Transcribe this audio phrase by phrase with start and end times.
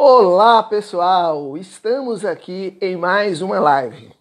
[0.00, 1.58] Olá, pessoal!
[1.58, 4.12] Estamos aqui em mais uma live.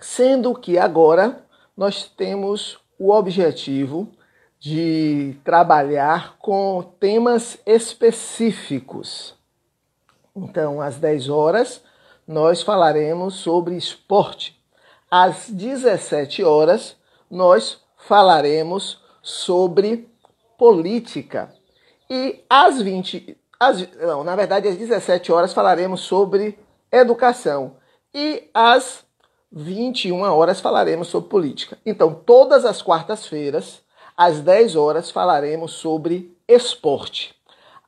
[0.00, 1.44] Sendo que agora
[1.76, 4.10] nós temos o objetivo
[4.58, 9.34] de trabalhar com temas específicos.
[10.34, 11.82] Então, às 10 horas,
[12.26, 14.58] nós falaremos sobre esporte.
[15.10, 16.96] Às 17 horas,
[17.30, 20.08] nós falaremos sobre
[20.56, 21.54] política.
[22.08, 26.58] E às 20, às, não, na verdade, às 17 horas falaremos sobre
[26.90, 27.76] educação.
[28.14, 29.04] E às
[29.50, 31.78] 21 horas falaremos sobre política.
[31.84, 33.82] Então, todas as quartas-feiras,
[34.16, 37.34] às 10 horas, falaremos sobre esporte.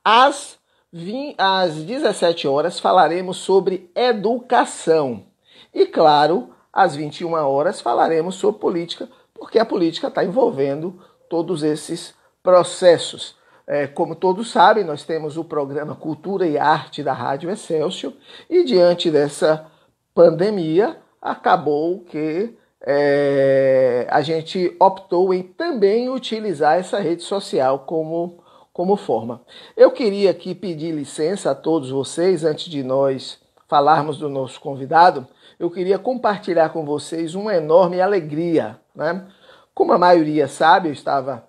[0.03, 0.57] Às,
[0.91, 5.25] 20, às 17 horas, falaremos sobre educação.
[5.73, 10.99] E, claro, às 21 horas, falaremos sobre política, porque a política está envolvendo
[11.29, 13.35] todos esses processos.
[13.71, 18.13] É, como todos sabem, nós temos o programa Cultura e Arte da Rádio Excelsior
[18.49, 19.67] e diante dessa
[20.11, 28.95] pandemia acabou que é, a gente optou em também utilizar essa rede social como, como
[28.95, 29.43] forma.
[29.77, 35.27] Eu queria aqui pedir licença a todos vocês, antes de nós falarmos do nosso convidado,
[35.59, 38.79] eu queria compartilhar com vocês uma enorme alegria.
[38.95, 39.27] Né?
[39.75, 41.47] Como a maioria sabe, eu estava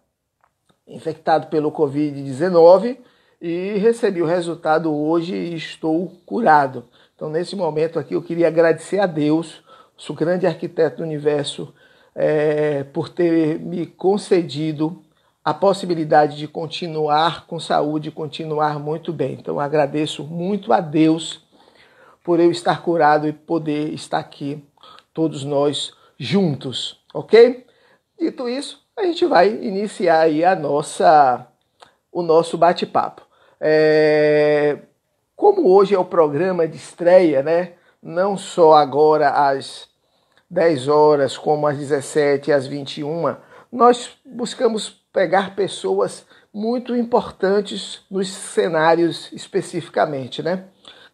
[0.90, 2.98] infectado pelo Covid-19
[3.40, 6.84] e recebi o resultado hoje e estou curado.
[7.14, 9.62] Então, nesse momento aqui, eu queria agradecer a Deus,
[10.08, 11.72] o grande arquiteto do universo,
[12.14, 15.02] é, por ter me concedido
[15.44, 19.34] a possibilidade de continuar com saúde, continuar muito bem.
[19.34, 21.42] Então, agradeço muito a Deus
[22.22, 24.62] por eu estar curado e poder estar aqui,
[25.14, 27.66] todos nós juntos, ok?
[28.18, 31.46] Dito isso, a gente vai iniciar aí a nossa,
[32.12, 33.22] o nosso bate-papo.
[33.60, 34.78] É,
[35.34, 37.72] como hoje é o programa de estreia, né?
[38.02, 39.88] Não só agora às
[40.50, 43.36] 10 horas, como às 17 às 21,
[43.72, 50.64] nós buscamos pegar pessoas muito importantes nos cenários especificamente, né?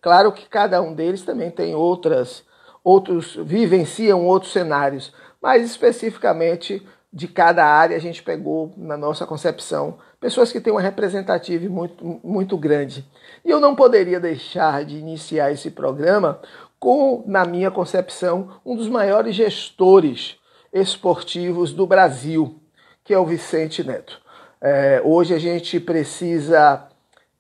[0.01, 2.45] Claro que cada um deles também tem outras,
[2.83, 6.87] outros vivenciam outros cenários, mas especificamente
[7.17, 12.21] de cada área a gente pegou na nossa concepção pessoas que têm uma representatividade muito,
[12.23, 13.07] muito grande.
[13.43, 16.43] E eu não poderia deixar de iniciar esse programa
[16.79, 20.37] com, na minha concepção, um dos maiores gestores
[20.71, 22.61] esportivos do Brasil,
[23.03, 24.21] que é o Vicente Neto.
[24.61, 26.87] É, hoje a gente precisa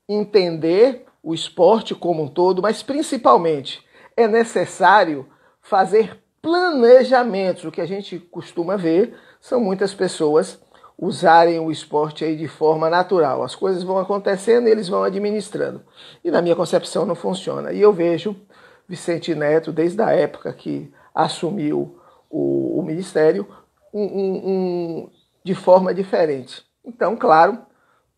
[0.08, 3.84] entender o esporte como um todo, mas principalmente
[4.16, 5.28] é necessário
[5.60, 9.14] fazer planejamentos, o que a gente costuma ver
[9.46, 10.60] são muitas pessoas
[10.98, 13.44] usarem o esporte aí de forma natural.
[13.44, 15.82] As coisas vão acontecendo e eles vão administrando.
[16.24, 17.72] E na minha concepção não funciona.
[17.72, 18.34] E eu vejo
[18.88, 21.96] Vicente Neto, desde a época que assumiu
[22.28, 23.46] o, o ministério,
[23.94, 25.10] um, um, um,
[25.44, 26.64] de forma diferente.
[26.84, 27.58] Então, claro,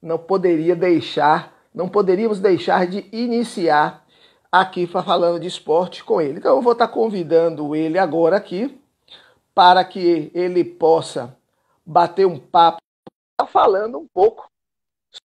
[0.01, 4.03] não poderia deixar, não poderíamos deixar de iniciar
[4.51, 6.39] aqui falando de esporte com ele.
[6.39, 8.78] Então eu vou estar convidando ele agora aqui
[9.59, 11.37] para que ele possa
[11.85, 12.79] bater um papo,
[13.49, 14.49] falando um pouco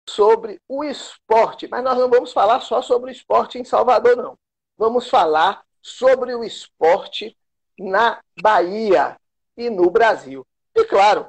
[0.09, 1.67] sobre o esporte.
[1.67, 4.35] Mas nós não vamos falar só sobre o esporte em Salvador, não.
[4.75, 7.37] Vamos falar sobre o esporte
[7.77, 9.15] na Bahia
[9.55, 10.43] e no Brasil.
[10.73, 11.27] E claro,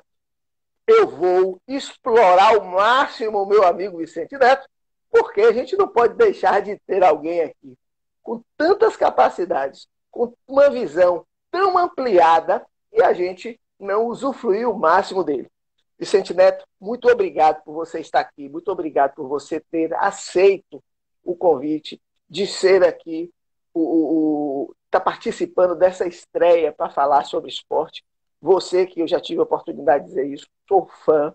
[0.87, 4.67] eu vou explorar ao máximo o meu amigo Vicente Neto,
[5.11, 7.77] porque a gente não pode deixar de ter alguém aqui
[8.23, 15.23] com tantas capacidades, com uma visão tão ampliada e a gente não usufruiu o máximo
[15.23, 15.51] dele.
[15.99, 20.83] Vicente Neto, muito obrigado por você estar aqui, muito obrigado por você ter aceito
[21.23, 23.31] o convite de ser aqui,
[23.73, 28.05] o, estar tá participando dessa estreia para falar sobre esporte.
[28.41, 31.35] Você, que eu já tive a oportunidade de dizer isso, sou fã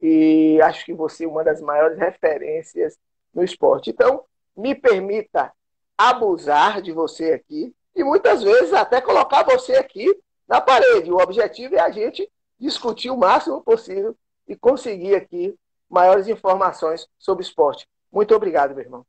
[0.00, 2.96] e acho que você é uma das maiores referências
[3.34, 3.90] no esporte.
[3.90, 4.24] Então,
[4.56, 5.52] me permita
[5.96, 10.16] abusar de você aqui e muitas vezes até colocar você aqui
[10.50, 11.12] na parede.
[11.12, 14.18] O objetivo é a gente discutir o máximo possível
[14.48, 15.54] e conseguir aqui
[15.88, 17.86] maiores informações sobre esporte.
[18.12, 19.06] Muito obrigado, meu irmão.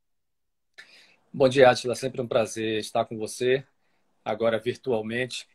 [1.34, 1.96] Bom dia, Atila.
[1.96, 3.66] Sempre um prazer estar com você,
[4.24, 5.48] agora virtualmente.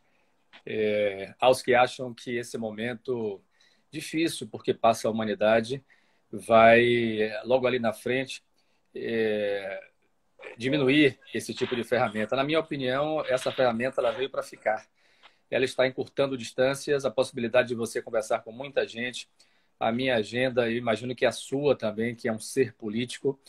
[0.65, 3.41] É, aos que acham que esse momento
[3.89, 5.81] difícil, porque passa a humanidade,
[6.29, 8.43] vai logo ali na frente
[8.93, 9.79] é,
[10.57, 12.35] diminuir esse tipo de ferramenta.
[12.35, 14.85] Na minha opinião, essa ferramenta ela veio para ficar
[15.49, 19.29] ela está encurtando distâncias, a possibilidade de você conversar com muita gente.
[19.79, 23.39] A minha agenda, eu imagino que a sua também, que é um ser político,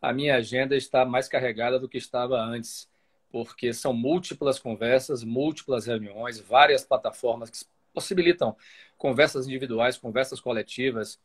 [0.00, 2.88] a minha agenda está mais carregada do que estava antes,
[3.30, 7.58] porque são múltiplas conversas, múltiplas reuniões, várias plataformas que
[7.92, 8.56] possibilitam
[8.96, 11.18] conversas individuais, conversas coletivas,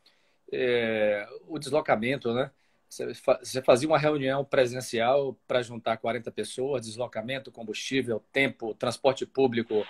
[0.51, 2.51] é, o deslocamento, né?
[2.89, 9.83] Você fazia uma reunião presencial para juntar 40 pessoas, deslocamento, combustível, tempo, transporte público,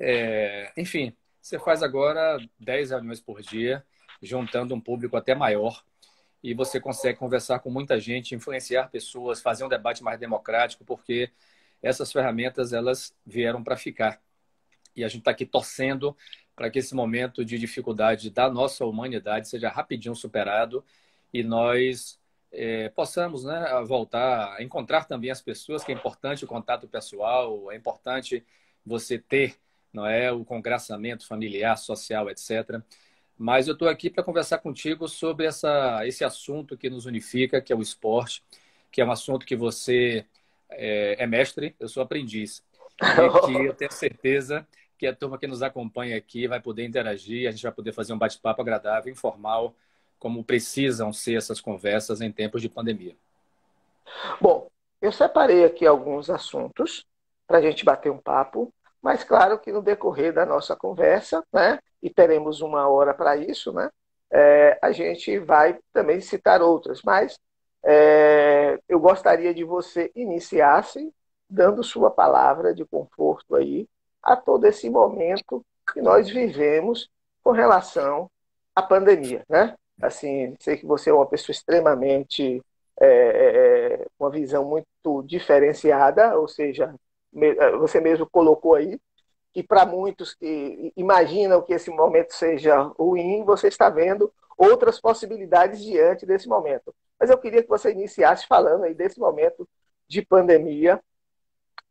[0.00, 3.84] é, enfim, você faz agora 10 reuniões por dia,
[4.22, 5.84] juntando um público até maior,
[6.42, 11.30] e você consegue conversar com muita gente, influenciar pessoas, fazer um debate mais democrático, porque
[11.82, 14.20] essas ferramentas elas vieram para ficar.
[14.96, 16.16] E a gente está aqui torcendo
[16.56, 20.84] para que esse momento de dificuldade da nossa humanidade seja rapidinho superado
[21.32, 22.18] e nós
[22.52, 27.70] é, possamos né, voltar a encontrar também as pessoas, que é importante o contato pessoal,
[27.70, 28.44] é importante
[28.84, 29.56] você ter
[29.92, 32.82] não é, o congraçamento familiar, social, etc.
[33.36, 37.72] Mas eu estou aqui para conversar contigo sobre essa, esse assunto que nos unifica, que
[37.72, 38.44] é o esporte,
[38.90, 40.26] que é um assunto que você
[40.70, 42.62] é, é mestre, eu sou aprendiz.
[43.00, 44.66] E que eu tenho certeza
[44.98, 48.12] que a turma que nos acompanha aqui vai poder interagir, a gente vai poder fazer
[48.12, 49.74] um bate-papo agradável, informal,
[50.18, 53.16] como precisam ser essas conversas em tempos de pandemia.
[54.38, 54.68] Bom,
[55.00, 57.06] eu separei aqui alguns assuntos
[57.46, 58.70] para a gente bater um papo,
[59.02, 63.72] mas claro que no decorrer da nossa conversa, né, e teremos uma hora para isso,
[63.72, 63.90] né,
[64.30, 67.38] é, a gente vai também citar outras, mas
[67.82, 71.12] é, eu gostaria de você iniciasse
[71.48, 73.88] dando sua palavra de conforto aí
[74.22, 77.08] a todo esse momento que nós vivemos
[77.42, 78.30] com relação
[78.74, 79.74] à pandemia, né?
[80.00, 82.62] Assim, sei que você é uma pessoa extremamente
[83.00, 86.94] é, é, é uma visão muito diferenciada, ou seja,
[87.78, 89.00] você mesmo colocou aí
[89.52, 95.82] que para muitos que imaginam que esse momento seja ruim, você está vendo outras possibilidades
[95.82, 96.94] diante desse momento.
[97.18, 99.68] Mas eu queria que você iniciasse falando aí desse momento
[100.06, 101.00] de pandemia,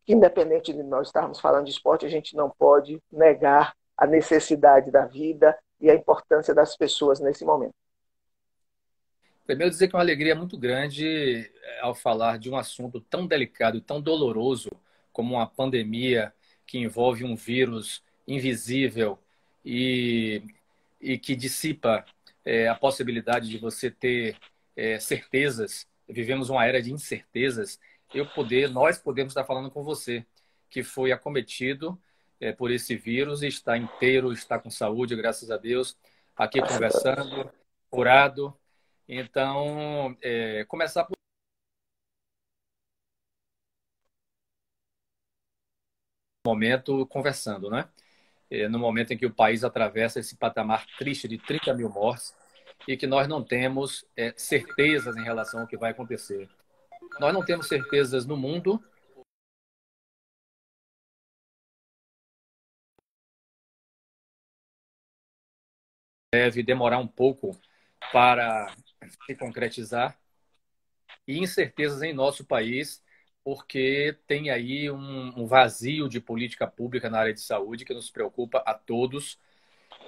[0.06, 4.90] que independente de nós estarmos falando de esporte, a gente não pode negar a necessidade
[4.90, 7.74] da vida e a importância das pessoas nesse momento.
[9.46, 13.26] Primeiro, dizer que é uma alegria muito grande eh, ao falar de um assunto tão
[13.26, 14.70] delicado e tão doloroso
[15.20, 16.34] como uma pandemia
[16.66, 19.20] que envolve um vírus invisível
[19.66, 20.42] e,
[21.02, 22.06] e que dissipa
[22.46, 24.38] é, a possibilidade de você ter
[24.78, 25.86] é, certezas.
[26.08, 27.78] Vivemos uma era de incertezas.
[28.14, 30.26] Eu poder, nós podemos estar falando com você
[30.70, 32.00] que foi acometido
[32.40, 35.98] é, por esse vírus e está inteiro, está com saúde, graças a Deus,
[36.38, 37.52] aqui conversando,
[37.90, 38.58] curado
[39.12, 41.19] então, é, começar por
[46.50, 47.88] momento conversando, né?
[48.50, 52.36] É, no momento em que o país atravessa esse patamar triste de 30 mil mortes
[52.88, 56.50] e que nós não temos é, certezas em relação ao que vai acontecer.
[57.20, 58.84] Nós não temos certezas no mundo.
[66.34, 67.60] Deve demorar um pouco
[68.12, 68.74] para
[69.26, 70.18] se concretizar
[71.28, 73.04] e incertezas em nosso país,
[73.44, 78.10] porque tem aí um, um, vazio de política pública na área de saúde que nos
[78.10, 79.40] preocupa a todos.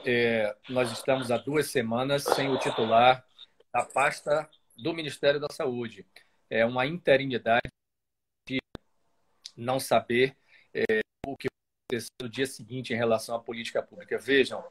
[0.06, 3.25] É, nós estamos há duas semanas sem o titular
[3.74, 6.06] da pasta do Ministério da Saúde.
[6.50, 7.70] É uma interinidade
[8.48, 8.60] de
[9.56, 10.36] não saber
[10.74, 14.17] é, o que vai acontecer no dia seguinte em relação à política pública.
[14.17, 14.63] Vejam,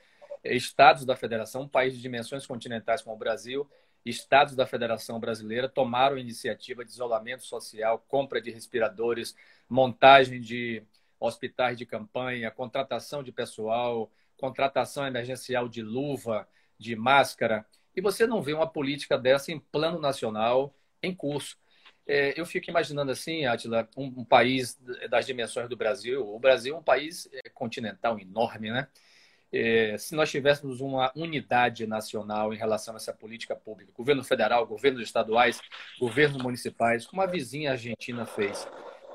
[0.44, 3.68] é, estados da federação, um país de dimensões continentais como o Brasil,
[4.04, 9.35] estados da Federação Brasileira tomaram iniciativa de isolamento social, compra de respiradores,
[9.69, 10.83] montagem de
[11.19, 17.66] hospitais de campanha, contratação de pessoal, contratação emergencial de luva, de máscara.
[17.95, 21.59] E você não vê uma política dessa em plano nacional em curso.
[22.07, 26.26] É, eu fico imaginando assim, Atila, um, país das dimensões do Brasil.
[26.26, 28.88] O Brasil é um país é, continental enorme, né?
[29.52, 34.66] É, se nós tivéssemos uma unidade nacional em relação a essa política pública, governo federal,
[34.66, 35.61] governos estaduais,
[35.99, 38.66] governos municipais, como a vizinha Argentina fez,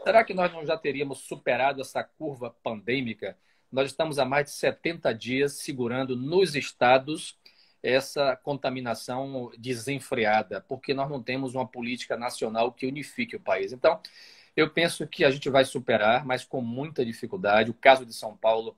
[0.03, 3.37] será que nós não já teríamos superado essa curva pandêmica?
[3.71, 7.37] Nós estamos há mais de 70 dias segurando nos estados
[7.81, 13.71] essa contaminação desenfreada, porque nós não temos uma política nacional que unifique o país.
[13.71, 14.01] Então,
[14.55, 17.69] eu penso que a gente vai superar, mas com muita dificuldade.
[17.69, 18.75] O caso de São Paulo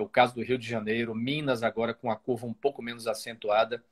[0.00, 3.06] é o caso do Rio de Janeiro, Minas agora com a curva um pouco menos
[3.06, 3.84] acentuada.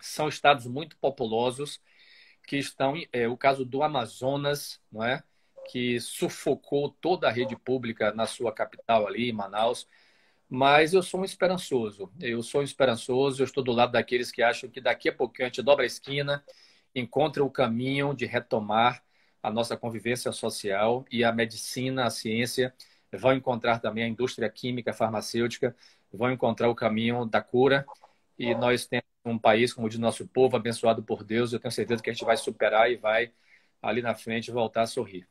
[0.00, 1.80] São estados muito populosos
[2.46, 5.22] que estão, é, o caso do Amazonas, não é?
[5.68, 9.86] que sufocou toda a rede pública na sua capital ali, em Manaus.
[10.48, 12.10] Mas eu sou um esperançoso.
[12.20, 13.42] Eu sou um esperançoso.
[13.42, 15.86] Eu estou do lado daqueles que acham que daqui a pouquinho a gente dobra a
[15.86, 16.44] esquina
[16.94, 19.02] encontre o caminho de retomar
[19.42, 22.74] a nossa convivência social e a medicina, a ciência
[23.12, 25.74] vão encontrar também a indústria química, farmacêutica,
[26.12, 27.86] vão encontrar o caminho da cura
[28.38, 31.52] e nós temos um país, como diz nosso povo, abençoado por Deus.
[31.52, 33.32] Eu tenho certeza que a gente vai superar e vai
[33.82, 35.26] ali na frente voltar a sorrir.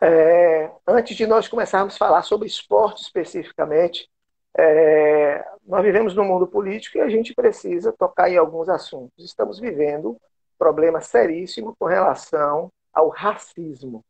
[0.00, 4.08] É, antes de nós começarmos a falar sobre esporte especificamente,
[4.56, 9.24] é, nós vivemos no mundo político e a gente precisa tocar em alguns assuntos.
[9.24, 10.18] Estamos vivendo um
[10.58, 14.04] problema seríssimo com relação ao racismo,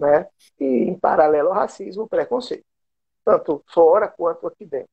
[0.00, 0.26] né?
[0.58, 2.64] E em paralelo ao racismo, o preconceito,
[3.24, 4.90] tanto fora quanto aqui dentro.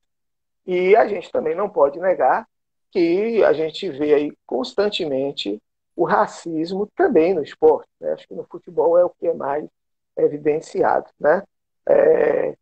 [0.65, 2.47] E a gente também não pode negar
[2.91, 5.61] que a gente vê aí constantemente
[5.95, 7.89] o racismo também no esporte.
[7.99, 8.11] Né?
[8.11, 9.67] Acho que no futebol é o que é mais
[10.17, 11.09] evidenciado.
[11.19, 11.43] Né?
[11.87, 12.55] É...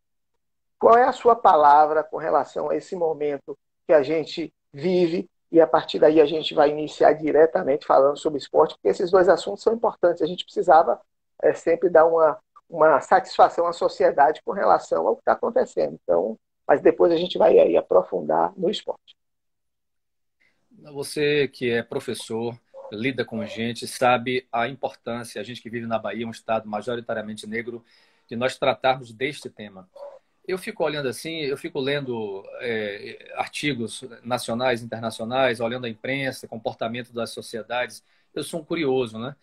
[0.78, 5.60] Qual é a sua palavra com relação a esse momento que a gente vive e
[5.60, 9.62] a partir daí a gente vai iniciar diretamente falando sobre esporte, porque esses dois assuntos
[9.62, 10.22] são importantes.
[10.22, 11.00] A gente precisava
[11.42, 12.38] é, sempre dar uma,
[12.68, 15.98] uma satisfação à sociedade com relação ao que está acontecendo.
[16.02, 19.16] Então, mas depois a gente vai aí aprofundar no esporte.
[20.92, 22.58] Você que é professor,
[22.92, 27.46] lida com gente, sabe a importância, a gente que vive na Bahia, um estado majoritariamente
[27.46, 27.84] negro,
[28.28, 29.88] de nós tratarmos deste tema.
[30.46, 37.12] Eu fico olhando assim, eu fico lendo é, artigos nacionais, internacionais, olhando a imprensa, comportamento
[37.12, 38.02] das sociedades.
[38.32, 39.34] Eu sou um curioso, né?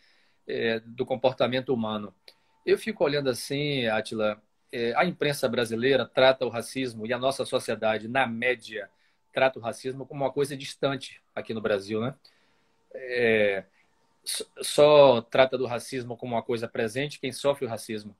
[0.47, 2.13] É, do comportamento humano.
[2.65, 7.45] Eu fico olhando assim, Atila, é, a imprensa brasileira trata o racismo e a nossa
[7.45, 8.89] sociedade, na média,
[9.31, 12.15] trata o racismo como uma coisa distante aqui no Brasil, né?
[12.93, 13.63] É,
[14.23, 18.15] só trata do racismo como uma coisa presente quem sofre o racismo.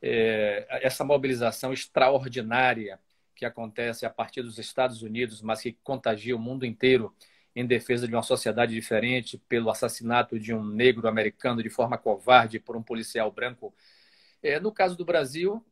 [0.00, 2.98] É, essa mobilização extraordinária
[3.34, 7.14] que acontece a partir dos Estados Unidos, mas que contagia o mundo inteiro
[7.54, 12.58] em defesa de uma sociedade diferente, pelo assassinato de um negro americano de forma covarde
[12.58, 13.74] por um policial branco.
[14.42, 15.64] É, no caso do Brasil,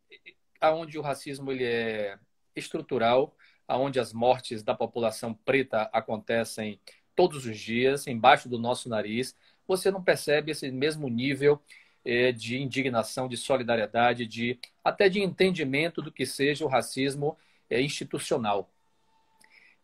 [0.60, 2.18] aonde o racismo ele é
[2.54, 3.34] estrutural,
[3.66, 6.80] aonde as mortes da população preta acontecem
[7.16, 9.34] todos os dias, embaixo do nosso nariz,
[9.66, 11.62] você não percebe esse mesmo nível
[12.04, 17.36] é, de indignação, de solidariedade, de até de entendimento do que seja o racismo
[17.68, 18.70] é, institucional.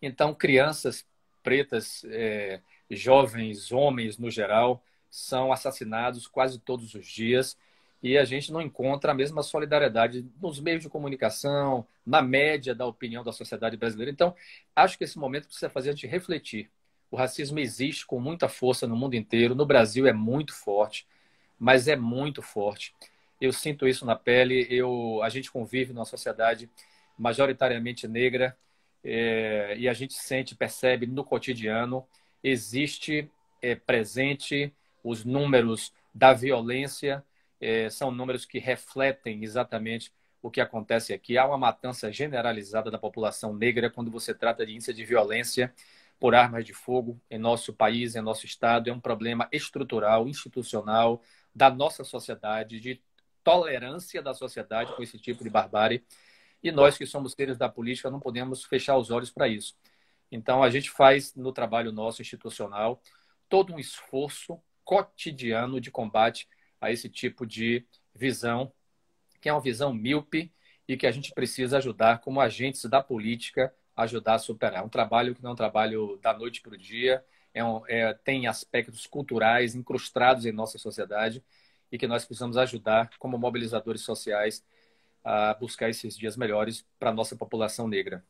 [0.01, 1.07] Então, crianças
[1.47, 2.61] pretas, é,
[2.91, 7.57] jovens, homens no geral, são assassinados quase todos os dias
[8.03, 12.85] e a gente não encontra a mesma solidariedade nos meios de comunicação, na média da
[12.85, 14.11] opinião da sociedade brasileira.
[14.11, 14.35] Então,
[14.75, 16.69] acho que esse momento precisa fazer a gente refletir.
[17.13, 21.07] O racismo existe com muita força no mundo inteiro, no Brasil é muito forte,
[21.57, 22.93] mas é muito forte.
[23.41, 26.69] Eu sinto isso na pele, eu, a gente convive numa sociedade
[27.17, 28.57] majoritariamente negra,
[29.09, 32.05] é, e a gente sente, percebe no cotidiano,
[32.43, 33.31] existe
[33.63, 37.25] é, presente os números da violência,
[37.61, 41.39] é, são números que refletem exatamente o que acontece aqui.
[41.39, 45.73] Há uma matança generalizada da população negra quando você trata de índice de violência
[46.19, 48.91] por armas de fogo em nosso país, em nosso estado.
[48.91, 51.23] É um problema estrutural, institucional
[51.55, 53.01] da nossa sociedade, de
[53.45, 56.05] tolerância da sociedade com esse tipo de barbárie.
[56.67, 59.77] E nós que somos seres da política não podemos fechar os olhos para isso.
[60.33, 63.01] Então, a gente faz no trabalho nosso institucional
[63.49, 66.49] todo um esforço cotidiano de combate
[66.81, 68.73] a esse tipo de visão,
[69.41, 70.53] que é uma visão míope
[70.89, 74.83] e que a gente precisa ajudar como agentes da política ajudar a superar.
[74.83, 77.87] É um trabalho que não é um trabalho da noite para o dia, é um,
[77.87, 81.45] é, tem aspectos culturais incrustados em nossa sociedade
[81.93, 84.65] e que nós precisamos ajudar como mobilizadores sociais
[85.27, 88.25] a buscar esses dias melhores para a nossa população negra.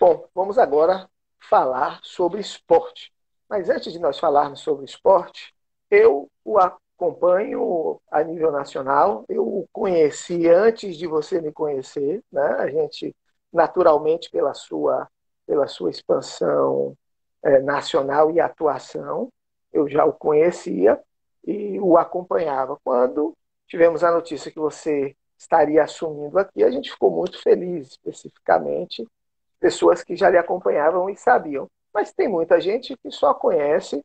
[0.00, 1.08] Bom, vamos agora
[1.48, 3.12] falar sobre esporte.
[3.48, 5.54] Mas antes de nós falarmos sobre esporte,
[5.88, 9.24] eu o acompanho a nível nacional.
[9.28, 12.56] Eu o conheci antes de você me conhecer, né?
[12.58, 13.14] A gente
[13.52, 15.08] naturalmente pela sua
[15.46, 16.94] pela sua expansão
[17.42, 19.32] é, nacional e atuação,
[19.72, 21.00] eu já o conhecia
[21.46, 22.76] e o acompanhava.
[22.84, 23.34] Quando
[23.66, 29.06] tivemos a notícia que você estaria assumindo aqui, a gente ficou muito feliz, especificamente
[29.60, 31.68] pessoas que já lhe acompanhavam e sabiam.
[31.92, 34.04] Mas tem muita gente que só conhece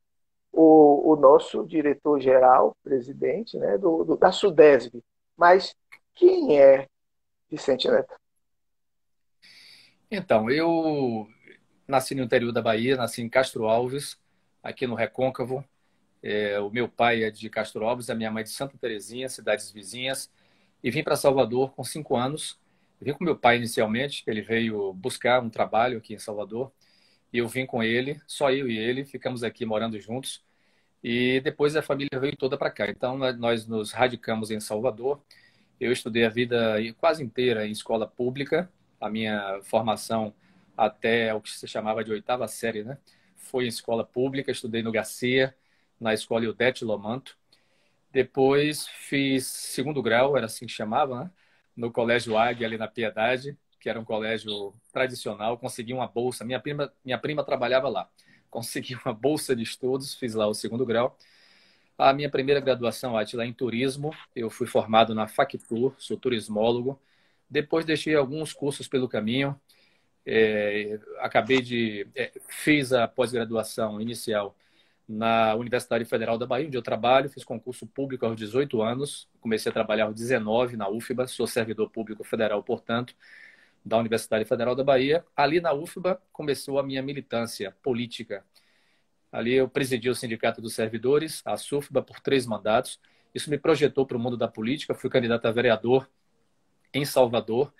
[0.51, 5.03] o, o nosso diretor-geral, presidente né, do, do, da Sudesb.
[5.35, 5.75] Mas
[6.13, 6.87] quem é
[7.49, 8.15] Vicente Neto?
[10.09, 11.27] Então, eu
[11.87, 14.17] nasci no interior da Bahia, nasci em Castro Alves,
[14.61, 15.63] aqui no Recôncavo.
[16.21, 19.27] É, o meu pai é de Castro Alves, a minha mãe é de Santa Terezinha,
[19.27, 20.31] cidades vizinhas.
[20.83, 22.59] E vim para Salvador com cinco anos.
[23.01, 26.71] vim com meu pai inicialmente, ele veio buscar um trabalho aqui em Salvador.
[27.31, 30.43] E eu vim com ele, só eu e ele, ficamos aqui morando juntos.
[31.03, 32.89] E depois a família veio toda para cá.
[32.89, 35.21] Então, nós nos radicamos em Salvador.
[35.79, 38.71] Eu estudei a vida quase inteira em escola pública.
[39.01, 40.33] A minha formação
[40.77, 42.97] até o que se chamava de oitava série, né?
[43.35, 45.55] Foi em escola pública, estudei no Garcia,
[45.99, 47.37] na escola Ildete Lomanto.
[48.13, 51.31] Depois fiz segundo grau, era assim que chamava, né?
[51.75, 55.57] no Colégio Águia, ali na Piedade, que era um colégio tradicional.
[55.57, 58.07] Consegui uma bolsa, minha prima, minha prima trabalhava lá.
[58.51, 61.17] Consegui uma bolsa de estudos, fiz lá o segundo grau.
[61.97, 64.11] A minha primeira graduação, Atila, em turismo.
[64.35, 67.01] Eu fui formado na Factur, sou turismólogo.
[67.49, 69.59] Depois deixei alguns cursos pelo caminho.
[70.25, 72.07] É, acabei de...
[72.15, 74.55] É, fiz a pós-graduação inicial
[75.07, 77.29] na Universidade Federal da Bahia, onde eu trabalho.
[77.29, 79.27] Fiz concurso público aos 18 anos.
[79.41, 81.27] Comecei a trabalhar aos 19 na UFBA.
[81.27, 83.15] Sou servidor público federal, portanto,
[83.83, 85.25] da Universidade Federal da Bahia.
[85.35, 88.45] Ali na UFBA começou a minha militância política.
[89.31, 92.99] Ali eu presidi o Sindicato dos Servidores, a SUFBA, por três mandatos.
[93.33, 94.93] Isso me projetou para o mundo da política.
[94.93, 96.07] Fui candidato a vereador
[96.93, 97.73] em Salvador.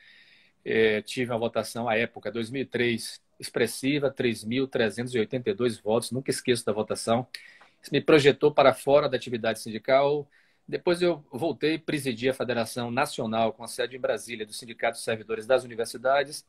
[0.65, 7.27] É, tive uma votação à época, 2003, expressiva, 3.382 votos, nunca esqueço da votação.
[7.81, 10.27] Isso me projetou para fora da atividade sindical.
[10.67, 15.03] Depois eu voltei e presidi a Federação Nacional, com sede em Brasília, do Sindicato dos
[15.03, 16.45] Servidores das Universidades.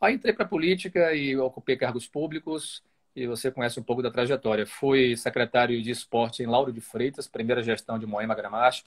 [0.00, 2.82] Aí entrei para a política e ocupei cargos públicos,
[3.14, 4.66] e você conhece um pouco da trajetória.
[4.66, 8.84] Fui secretário de esporte em Lauro de Freitas, primeira gestão de Moema Gramacho.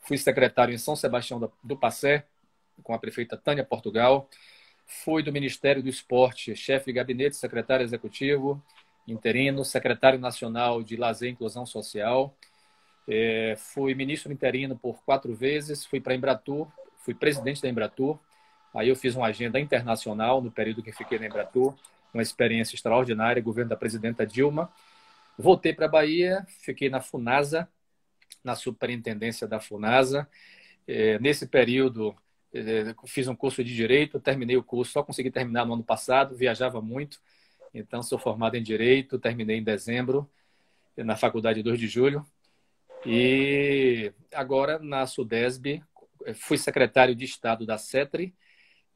[0.00, 2.24] Fui secretário em São Sebastião do Passé,
[2.82, 4.30] com a prefeita Tânia Portugal.
[4.86, 8.62] Fui do Ministério do Esporte, chefe de gabinete, secretário executivo,
[9.06, 12.36] interino, secretário nacional de Lazer e Inclusão Social.
[13.08, 18.18] É, fui ministro interino por quatro vezes, fui para a Embratur, fui presidente da Embratur.
[18.74, 21.74] Aí eu fiz uma agenda internacional no período que fiquei na Embratur,
[22.12, 24.70] uma experiência extraordinária, governo da presidenta Dilma.
[25.38, 27.68] Voltei para a Bahia, fiquei na FUNASA,
[28.42, 30.28] na superintendência da FUNASA.
[30.86, 32.14] É, nesse período,
[33.06, 36.80] fiz um curso de direito, terminei o curso, só consegui terminar no ano passado, viajava
[36.80, 37.20] muito,
[37.72, 40.28] então sou formado em direito, terminei em dezembro,
[40.96, 42.24] na faculdade 2 de julho.
[43.04, 45.82] E agora na Sudesb,
[46.34, 48.34] fui secretário de Estado da CETRI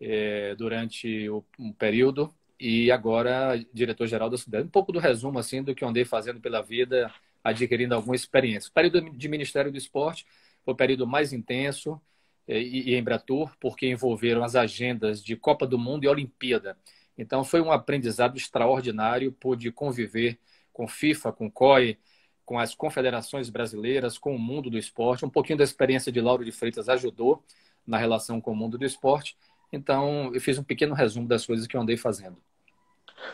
[0.01, 4.66] é, durante um período e agora diretor-geral da Sudesb.
[4.66, 7.12] Um pouco do resumo assim do que andei fazendo pela vida,
[7.44, 8.68] adquirindo alguma experiência.
[8.70, 10.27] O período de Ministério do Esporte
[10.64, 12.10] foi o período mais intenso, é,
[12.59, 16.77] e Embratur, porque envolveram as agendas de Copa do Mundo e Olimpíada.
[17.17, 20.39] Então foi um aprendizado extraordinário, pude conviver
[20.73, 21.99] com FIFA, com COI,
[22.45, 25.25] com as confederações brasileiras, com o mundo do esporte.
[25.25, 27.45] Um pouquinho da experiência de Lauro de Freitas ajudou
[27.87, 29.37] na relação com o mundo do esporte.
[29.73, 32.39] Então eu fiz um pequeno resumo das coisas que eu andei fazendo.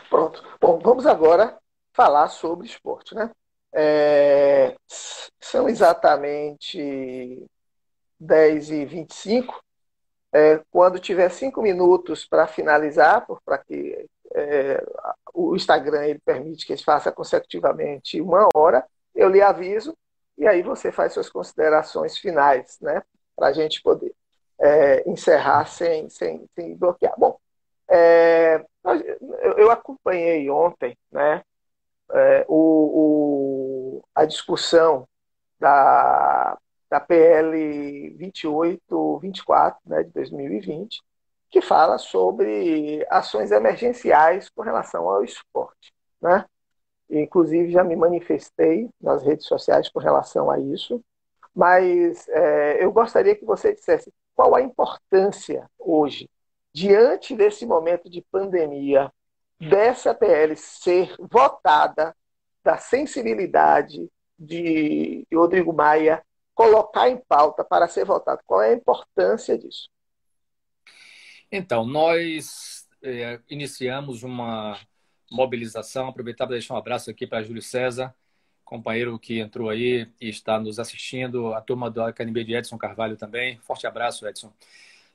[0.09, 0.43] Pronto.
[0.61, 1.57] Bom, vamos agora
[1.93, 3.31] falar sobre esporte, né?
[3.73, 4.75] É,
[5.39, 7.47] são exatamente
[8.19, 9.63] 10 e 25,
[10.33, 14.83] é, quando tiver cinco minutos para finalizar, para que é,
[15.33, 19.97] o Instagram ele permite que faça consecutivamente uma hora, eu lhe aviso
[20.37, 23.01] e aí você faz suas considerações finais, né?
[23.35, 24.13] Para a gente poder
[24.59, 27.13] é, encerrar sem, sem, sem bloquear.
[27.17, 27.39] Bom,
[27.89, 28.63] é,
[29.57, 31.41] eu acompanhei ontem, né?
[32.11, 35.07] É, o, o, a discussão
[35.59, 36.57] da
[36.89, 41.01] da PL 2824 né, de 2020,
[41.49, 45.93] que fala sobre ações emergenciais com relação ao esporte.
[46.21, 46.45] Né?
[47.09, 51.01] Inclusive, já me manifestei nas redes sociais com relação a isso,
[51.55, 56.29] mas é, eu gostaria que você dissesse qual a importância hoje,
[56.73, 59.11] diante desse momento de pandemia,
[59.59, 62.15] dessa PL ser votada,
[62.63, 66.21] da sensibilidade de Rodrigo Maia
[66.57, 68.41] colocar em pauta para ser votado?
[68.43, 69.87] Qual é a importância disso?
[71.51, 74.79] Então, nós é, iniciamos uma
[75.31, 76.07] mobilização.
[76.07, 78.13] Aproveitar para deixar um abraço aqui para Júlio César,
[78.65, 83.15] companheiro que entrou aí e está nos assistindo, a turma do Academia de Edson Carvalho
[83.15, 83.59] também.
[83.59, 84.51] Forte abraço, Edson.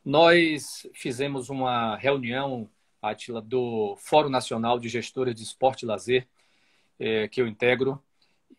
[0.04, 2.70] Nós fizemos uma reunião,
[3.02, 6.28] Atila, do Fórum Nacional de Gestores de Esporte e Lazer,
[7.00, 8.00] é, que eu integro,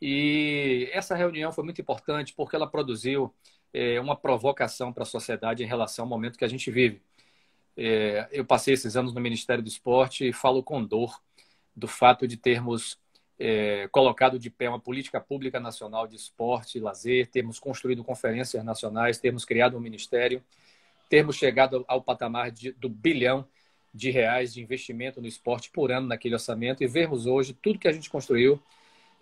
[0.01, 3.33] e essa reunião foi muito importante porque ela produziu
[3.73, 7.01] é, uma provocação para a sociedade em relação ao momento que a gente vive.
[7.75, 11.19] É, eu passei esses anos no Ministério do Esporte e falo com dor
[11.75, 12.99] do fato de termos
[13.39, 18.63] é, colocado de pé uma política pública nacional de esporte e lazer, termos construído conferências
[18.63, 20.43] nacionais, termos criado um ministério,
[21.09, 23.47] termos chegado ao patamar de, do bilhão
[23.93, 27.87] de reais de investimento no esporte por ano naquele orçamento e vermos hoje tudo que
[27.87, 28.61] a gente construiu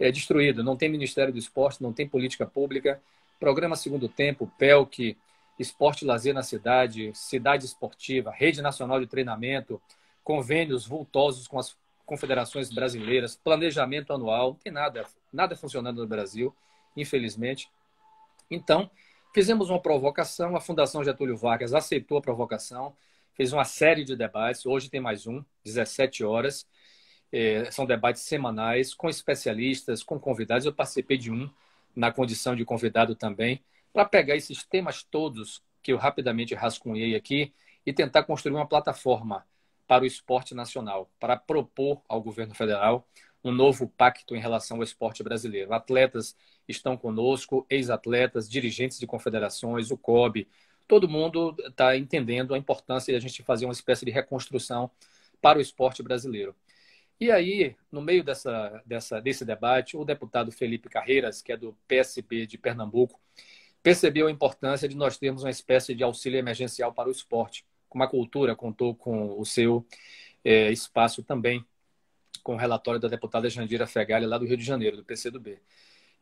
[0.01, 0.63] é, destruído.
[0.63, 2.99] Não tem Ministério do Esporte, não tem política pública.
[3.39, 5.15] Programa Segundo Tempo, PELC,
[5.59, 9.79] Esporte e Lazer na Cidade, Cidade Esportiva, Rede Nacional de Treinamento,
[10.23, 16.53] convênios vultosos com as confederações brasileiras, planejamento anual, não tem nada, nada funcionando no Brasil,
[16.97, 17.69] infelizmente.
[18.49, 18.89] Então,
[19.33, 22.93] fizemos uma provocação, a Fundação Getúlio Vargas aceitou a provocação,
[23.33, 26.67] fez uma série de debates, hoje tem mais um, 17 horas,
[27.31, 30.65] é, são debates semanais com especialistas, com convidados.
[30.65, 31.49] Eu participei de um
[31.95, 33.61] na condição de convidado também,
[33.93, 37.53] para pegar esses temas todos que eu rapidamente rascunhei aqui
[37.85, 39.45] e tentar construir uma plataforma
[39.87, 43.05] para o esporte nacional, para propor ao governo federal
[43.43, 45.73] um novo pacto em relação ao esporte brasileiro.
[45.73, 46.35] Atletas
[46.67, 50.47] estão conosco, ex-atletas, dirigentes de confederações, o COB,
[50.87, 54.91] todo mundo está entendendo a importância de a gente fazer uma espécie de reconstrução
[55.41, 56.55] para o esporte brasileiro.
[57.21, 61.77] E aí, no meio dessa, dessa, desse debate, o deputado Felipe Carreiras, que é do
[61.87, 63.21] PSB de Pernambuco,
[63.83, 67.63] percebeu a importância de nós termos uma espécie de auxílio emergencial para o esporte.
[67.87, 69.85] Como a cultura contou com o seu
[70.43, 71.63] é, espaço também,
[72.41, 75.59] com o relatório da deputada Jandira Fegali, lá do Rio de Janeiro, do PCdoB.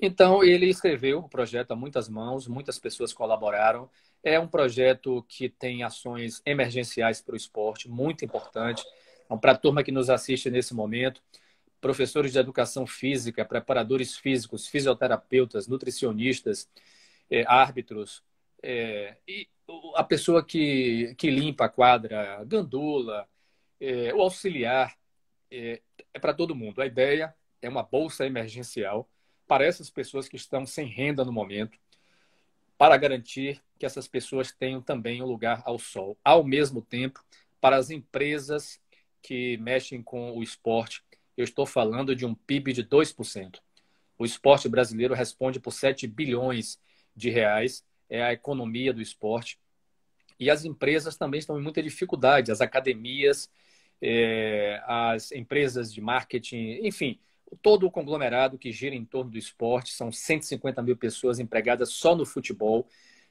[0.01, 3.89] Então, ele escreveu o projeto a muitas mãos, muitas pessoas colaboraram.
[4.21, 8.83] É um projeto que tem ações emergenciais para o esporte, muito importante.
[9.29, 11.21] Então, para a turma que nos assiste nesse momento,
[11.79, 16.67] professores de educação física, preparadores físicos, fisioterapeutas, nutricionistas,
[17.29, 18.23] é, árbitros,
[18.63, 19.47] é, e
[19.93, 23.29] a pessoa que, que limpa a quadra, gandula,
[23.79, 24.97] é, o auxiliar,
[25.51, 25.79] é,
[26.11, 26.81] é para todo mundo.
[26.81, 29.07] A ideia é uma bolsa emergencial
[29.47, 31.77] para essas pessoas que estão sem renda no momento,
[32.79, 36.17] para garantir que essas pessoas tenham também um lugar ao sol.
[36.23, 37.23] Ao mesmo tempo,
[37.61, 38.81] para as empresas
[39.21, 41.03] que mexem com o esporte,
[41.35, 43.59] eu estou falando de um PIB de 2%.
[44.17, 46.79] O esporte brasileiro responde por 7 bilhões
[47.15, 49.59] de reais, é a economia do esporte.
[50.39, 53.49] E as empresas também estão em muita dificuldade, as academias,
[54.01, 57.19] é, as empresas de marketing, enfim,
[57.61, 62.15] todo o conglomerado que gira em torno do esporte, são 150 mil pessoas empregadas só
[62.15, 62.87] no futebol,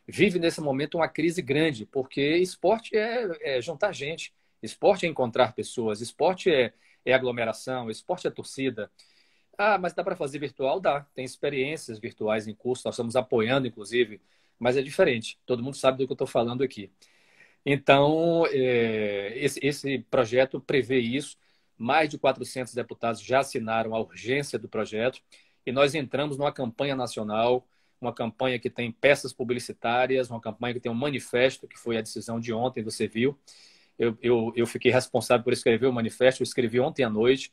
[0.07, 5.52] vive nesse momento uma crise grande, porque esporte é, é juntar gente, Esporte é encontrar
[5.54, 6.72] pessoas, esporte é,
[7.04, 8.90] é aglomeração, esporte é torcida.
[9.56, 10.80] Ah, mas dá para fazer virtual?
[10.80, 11.02] Dá.
[11.14, 14.20] Tem experiências virtuais em curso, nós estamos apoiando, inclusive,
[14.58, 15.38] mas é diferente.
[15.46, 16.90] Todo mundo sabe do que eu estou falando aqui.
[17.66, 21.36] Então, é, esse, esse projeto prevê isso.
[21.76, 25.20] Mais de 400 deputados já assinaram a urgência do projeto
[25.66, 27.66] e nós entramos numa campanha nacional,
[28.00, 32.00] uma campanha que tem peças publicitárias, uma campanha que tem um manifesto, que foi a
[32.00, 33.38] decisão de ontem, você viu,
[33.98, 37.52] eu, eu, eu fiquei responsável por escrever o manifesto, eu escrevi ontem à noite,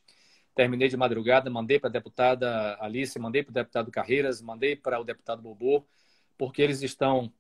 [0.54, 5.00] terminei de madrugada, mandei para a deputada Alice, mandei para o deputado Carreiras, mandei para
[5.00, 5.88] o deputado Bobo,
[6.38, 7.32] porque eles estão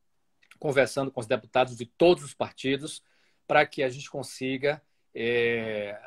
[0.60, 3.04] conversando com os deputados de todos os partidos
[3.48, 4.82] para que a gente consiga
[5.14, 5.98] é,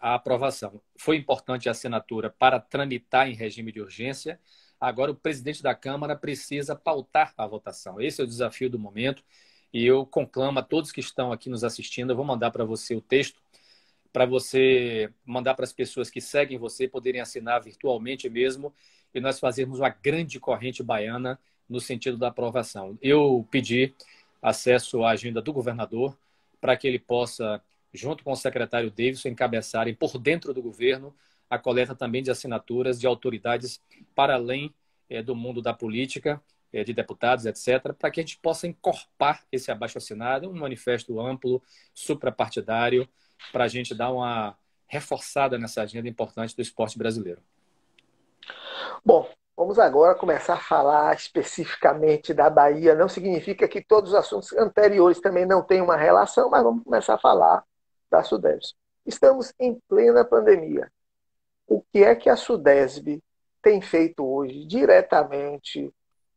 [0.00, 0.80] a aprovação.
[0.96, 4.40] Foi importante a assinatura para tramitar em regime de urgência.
[4.80, 8.00] Agora, o presidente da Câmara precisa pautar a votação.
[8.00, 9.24] Esse é o desafio do momento.
[9.74, 12.94] E eu conclamo a todos que estão aqui nos assistindo, eu vou mandar para você
[12.94, 13.42] o texto,
[14.12, 18.72] para você mandar para as pessoas que seguem você poderem assinar virtualmente mesmo,
[19.12, 22.96] e nós fazermos uma grande corrente baiana no sentido da aprovação.
[23.02, 23.92] Eu pedi
[24.40, 26.16] acesso à agenda do governador
[26.60, 27.60] para que ele possa,
[27.92, 31.12] junto com o secretário Davidson, encabeçarem por dentro do governo
[31.50, 33.80] a coleta também de assinaturas de autoridades
[34.14, 34.72] para além
[35.10, 36.40] é, do mundo da política
[36.82, 43.08] de deputados, etc., para que a gente possa encorpar esse abaixo-assinado, um manifesto amplo, suprapartidário,
[43.52, 44.56] para a gente dar uma
[44.88, 47.40] reforçada nessa agenda importante do esporte brasileiro.
[49.04, 52.94] Bom, vamos agora começar a falar especificamente da Bahia.
[52.94, 57.14] Não significa que todos os assuntos anteriores também não tenham uma relação, mas vamos começar
[57.14, 57.64] a falar
[58.10, 58.74] da Sudesb.
[59.06, 60.90] Estamos em plena pandemia.
[61.66, 63.22] O que é que a Sudesb
[63.62, 65.92] tem feito hoje diretamente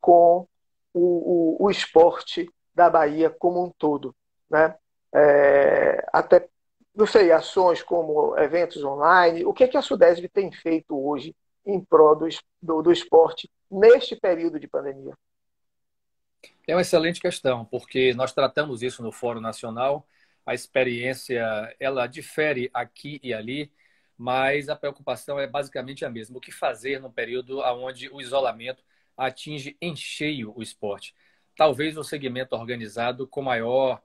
[0.07, 0.47] com
[0.93, 4.15] o, o, o esporte da Bahia como um todo.
[4.49, 4.73] Né?
[5.13, 6.47] É, até,
[6.95, 9.43] não sei, ações como eventos online.
[9.43, 12.29] O que, é que a Sudesb tem feito hoje em prol do,
[12.61, 15.13] do, do esporte neste período de pandemia?
[16.65, 20.07] É uma excelente questão, porque nós tratamos isso no Fórum Nacional.
[20.45, 23.73] A experiência ela difere aqui e ali,
[24.17, 26.37] mas a preocupação é basicamente a mesma.
[26.37, 28.81] O que fazer no período onde o isolamento
[29.17, 31.15] atinge em cheio o esporte.
[31.55, 34.01] Talvez o segmento organizado com maior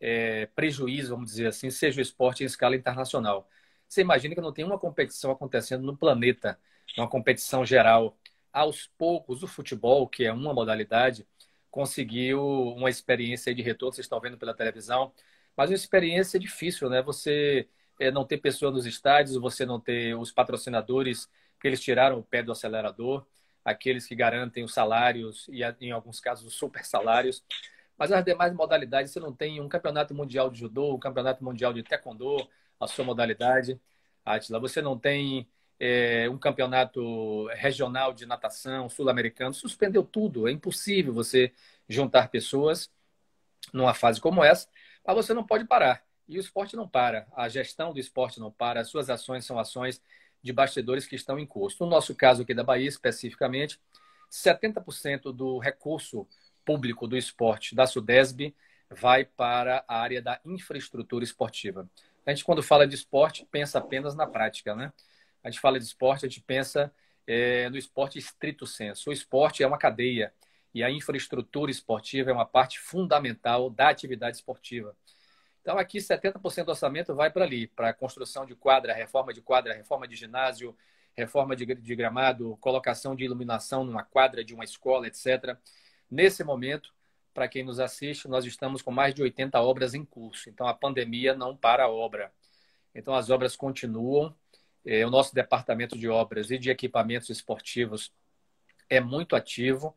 [0.00, 3.48] é, prejuízo, vamos dizer assim, seja o esporte em escala internacional.
[3.88, 6.58] Você imagina que não tem uma competição acontecendo no planeta
[6.96, 8.16] numa competição geral.
[8.52, 11.26] Aos poucos, o futebol, que é uma modalidade,
[11.70, 15.12] conseguiu uma experiência de retorno, vocês estão vendo pela televisão,
[15.56, 17.02] mas uma experiência difícil, né?
[17.02, 17.68] Você
[18.00, 21.28] é, não ter pessoas nos estádios, você não ter os patrocinadores,
[21.60, 23.26] que eles tiraram o pé do acelerador,
[23.66, 27.44] aqueles que garantem os salários e, em alguns casos, os super salários.
[27.98, 31.72] Mas as demais modalidades, você não tem um campeonato mundial de judô, um campeonato mundial
[31.72, 32.48] de taekwondo,
[32.78, 33.80] a sua modalidade,
[34.24, 34.60] Atila.
[34.60, 35.48] Você não tem
[35.80, 39.52] é, um campeonato regional de natação sul-americano.
[39.52, 40.46] Suspendeu tudo.
[40.46, 41.52] É impossível você
[41.88, 42.88] juntar pessoas
[43.72, 44.68] numa fase como essa,
[45.04, 46.04] mas você não pode parar.
[46.28, 47.26] E o esporte não para.
[47.34, 48.80] A gestão do esporte não para.
[48.80, 50.00] As suas ações são ações
[50.46, 51.84] de bastidores que estão em curso.
[51.84, 53.80] No nosso caso aqui da Bahia, especificamente,
[54.30, 56.26] 70% do recurso
[56.64, 58.54] público do esporte da Sudesb
[58.90, 61.88] vai para a área da infraestrutura esportiva.
[62.24, 64.92] A gente, quando fala de esporte, pensa apenas na prática, né?
[65.42, 66.92] A gente fala de esporte, a gente pensa
[67.26, 69.10] é, no esporte estrito senso.
[69.10, 70.32] O esporte é uma cadeia
[70.72, 74.96] e a infraestrutura esportiva é uma parte fundamental da atividade esportiva.
[75.66, 79.74] Então, aqui 70% do orçamento vai para ali, para construção de quadra, reforma de quadra,
[79.74, 80.76] reforma de ginásio,
[81.12, 85.58] reforma de, de gramado, colocação de iluminação numa quadra de uma escola, etc.
[86.08, 86.94] Nesse momento,
[87.34, 90.48] para quem nos assiste, nós estamos com mais de 80 obras em curso.
[90.48, 92.32] Então, a pandemia não para a obra.
[92.94, 94.32] Então, as obras continuam.
[94.84, 98.12] É, o nosso departamento de obras e de equipamentos esportivos
[98.88, 99.96] é muito ativo,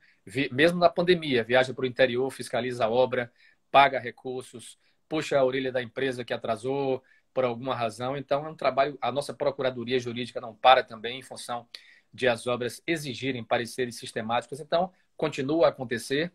[0.52, 1.44] mesmo na pandemia.
[1.44, 3.32] Viaja para o interior, fiscaliza a obra,
[3.70, 4.80] paga recursos,
[5.10, 8.16] puxa a orelha da empresa que atrasou por alguma razão.
[8.16, 8.98] Então, é um trabalho.
[9.02, 11.68] A nossa procuradoria jurídica não para também em função
[12.14, 14.60] de as obras exigirem pareceres sistemáticos.
[14.60, 16.32] Então, continua a acontecer.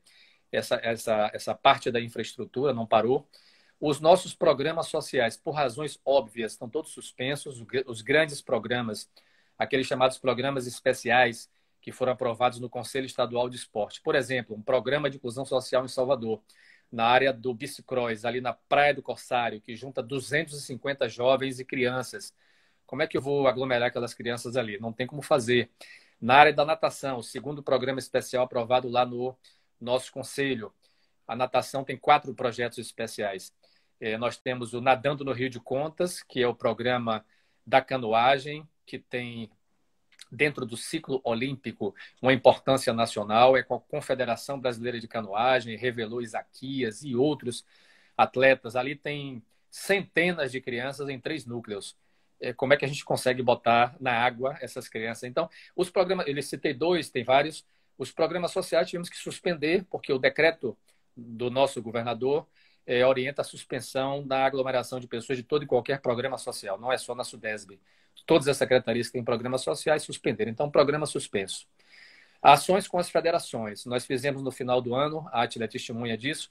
[0.53, 3.29] Essa, essa, essa parte da infraestrutura não parou.
[3.81, 7.65] Os nossos programas sociais, por razões óbvias, estão todos suspensos.
[7.87, 9.11] Os grandes programas,
[9.59, 11.51] aqueles chamados programas especiais,
[11.85, 14.01] que foram aprovados no Conselho Estadual de Esporte.
[14.01, 16.41] Por exemplo, um programa de inclusão social em Salvador,
[16.95, 22.33] na área do bicicross, ali na Praia do Corsário, que junta 250 jovens e crianças.
[22.87, 24.79] Como é que eu vou aglomerar aquelas crianças ali?
[24.79, 25.71] Não tem como fazer.
[26.21, 29.37] Na área da natação, o segundo programa especial aprovado lá no
[29.81, 30.73] nosso conselho.
[31.27, 33.53] A natação tem quatro projetos especiais.
[34.01, 37.25] É, nós temos o Nadando no Rio de Contas, que é o programa
[37.67, 39.51] da canoagem, que tem
[40.31, 46.23] dentro do ciclo olímpico uma importância nacional, é com a Confederação Brasileira de Canoagem, revelou
[46.23, 47.65] Isaquias e outros
[48.17, 48.77] atletas.
[48.77, 51.97] Ali tem centenas de crianças em três núcleos.
[52.41, 55.25] É, como é que a gente consegue botar na água essas crianças.
[55.25, 57.65] Então, os programas, ele citei dois, tem vários.
[57.97, 60.77] Os programas sociais tivemos que suspender, porque o decreto
[61.17, 62.47] do nosso governador
[62.87, 66.93] é, orienta a suspensão da aglomeração de pessoas de todo e qualquer programa social, não
[66.93, 67.79] é só na Sudesb.
[68.27, 70.51] Todas as secretarias que têm programas sociais suspenderam.
[70.51, 71.67] Então, programa suspenso.
[72.41, 73.85] Ações com as federações.
[73.85, 76.51] Nós fizemos no final do ano, a Atila é testemunha disso,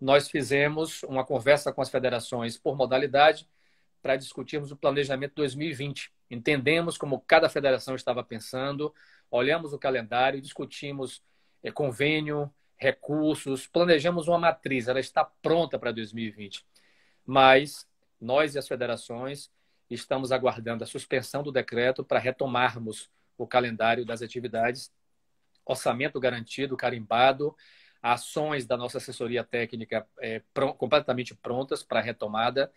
[0.00, 3.48] nós fizemos uma conversa com as federações por modalidade,
[4.02, 6.10] para discutirmos o planejamento 2020.
[6.30, 8.94] Entendemos como cada federação estava pensando,
[9.30, 11.22] olhamos o calendário, discutimos
[11.62, 16.64] é, convênio, recursos, planejamos uma matriz, ela está pronta para 2020.
[17.26, 17.86] Mas
[18.20, 19.50] nós e as federações
[19.88, 24.92] estamos aguardando a suspensão do decreto para retomarmos o calendário das atividades,
[25.64, 27.54] orçamento garantido, carimbado,
[28.02, 32.72] ações da nossa assessoria técnica é, pr completamente prontas para retomada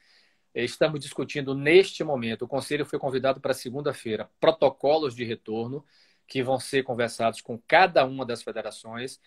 [0.54, 5.84] Estamos discutindo neste momento, o Conselho foi convidado para segunda-feira, protocolos de retorno
[6.28, 9.20] que vão ser conversados com cada uma das federações.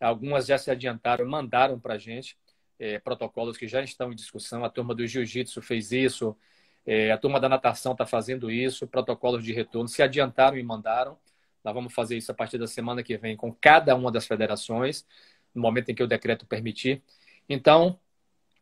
[0.00, 2.36] Algumas já se adiantaram, mandaram para a gente
[2.78, 4.64] é, protocolos que já estão em discussão.
[4.64, 6.36] A turma do jiu-jitsu fez isso,
[6.86, 11.18] é, a turma da natação está fazendo isso, protocolos de retorno se adiantaram e mandaram.
[11.62, 15.06] Nós vamos fazer isso a partir da semana que vem com cada uma das federações,
[15.54, 17.02] no momento em que o decreto permitir.
[17.46, 18.00] Então,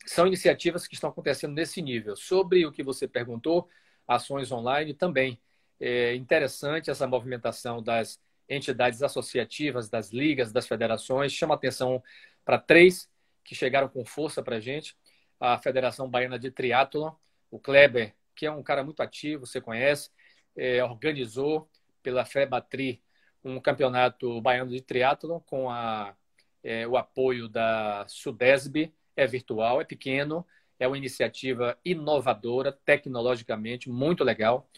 [0.05, 2.17] são iniciativas que estão acontecendo nesse nível.
[2.17, 3.69] Sobre o que você perguntou,
[4.07, 5.39] ações online também.
[5.79, 11.33] É interessante essa movimentação das entidades associativas, das ligas, das federações.
[11.33, 12.03] Chama atenção
[12.45, 13.11] para três
[13.45, 14.97] que chegaram com força para a gente.
[15.41, 17.13] A Federação Baiana de Triatlon,
[17.51, 20.11] o Kleber, que é um cara muito ativo, você conhece,
[20.57, 21.69] é, organizou
[22.03, 23.03] pela FEBATRI
[23.45, 26.15] um campeonato baiano de triatlon com a,
[26.63, 30.47] é, o apoio da Sudesb, é virtual, é pequeno,
[30.79, 34.69] é uma iniciativa inovadora, tecnologicamente muito legal.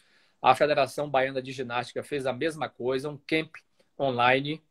[0.42, 3.56] A Federação Baiana de Ginástica fez a mesma coisa, um camp
[3.98, 4.62] online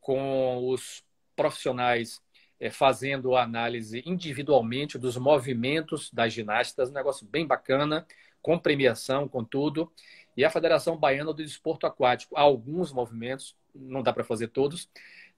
[0.00, 1.04] com os
[1.36, 2.20] profissionais
[2.60, 8.06] é, fazendo a análise individualmente dos movimentos das ginastas, um negócio bem bacana,
[8.42, 9.90] com premiação, com tudo.
[10.36, 12.36] e a Federação Baiana do Desporto Aquático.
[12.36, 14.88] Alguns movimentos, não dá para fazer todos,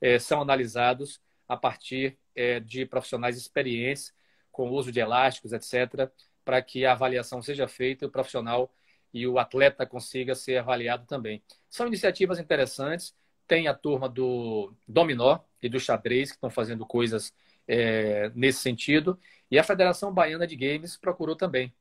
[0.00, 4.14] é, são analisados a partir é, de profissionais experientes,
[4.50, 6.10] com uso de elásticos, etc.,
[6.44, 8.72] para que a avaliação seja feita e o profissional
[9.12, 11.42] e o atleta consiga ser avaliado também.
[11.68, 13.14] São iniciativas interessantes.
[13.46, 17.32] Tem a turma do dominó e do xadrez que estão fazendo coisas
[17.66, 19.18] é, nesse sentido.
[19.50, 21.72] E a Federação Baiana de Games procurou também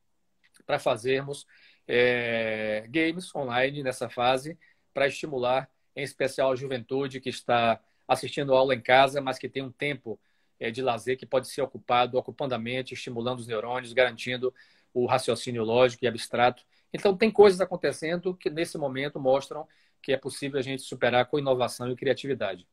[0.64, 1.46] para fazermos
[1.86, 4.58] é, games online nessa fase
[4.92, 9.62] para estimular, em especial a juventude que está assistindo aula em casa, mas que tem
[9.62, 10.18] um tempo
[10.58, 14.54] é, de lazer que pode ser ocupado, ocupando a mente, estimulando os neurônios, garantindo
[14.92, 16.64] o raciocínio lógico e abstrato.
[16.92, 19.66] Então, tem coisas acontecendo que, nesse momento, mostram
[20.02, 22.66] que é possível a gente superar com inovação e criatividade.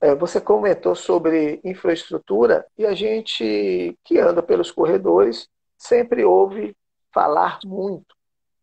[0.00, 5.48] É, você comentou sobre infraestrutura e a gente que anda pelos corredores
[5.78, 6.76] sempre ouve
[7.12, 8.14] falar muito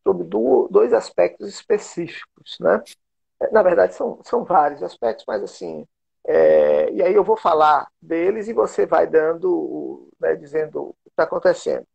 [0.03, 0.27] sobre
[0.69, 2.83] dois aspectos específicos, né?
[3.51, 5.87] Na verdade, são, são vários aspectos, mas assim,
[6.25, 11.09] é, e aí eu vou falar deles e você vai dando, né, dizendo o que
[11.09, 11.85] está acontecendo.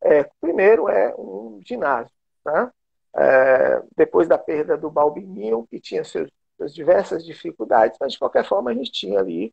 [0.00, 2.12] É, primeiro é um ginásio,
[2.44, 2.70] né?
[3.16, 8.44] É, depois da perda do Balbininho, que tinha seus, suas diversas dificuldades, mas de qualquer
[8.44, 9.52] forma a gente tinha ali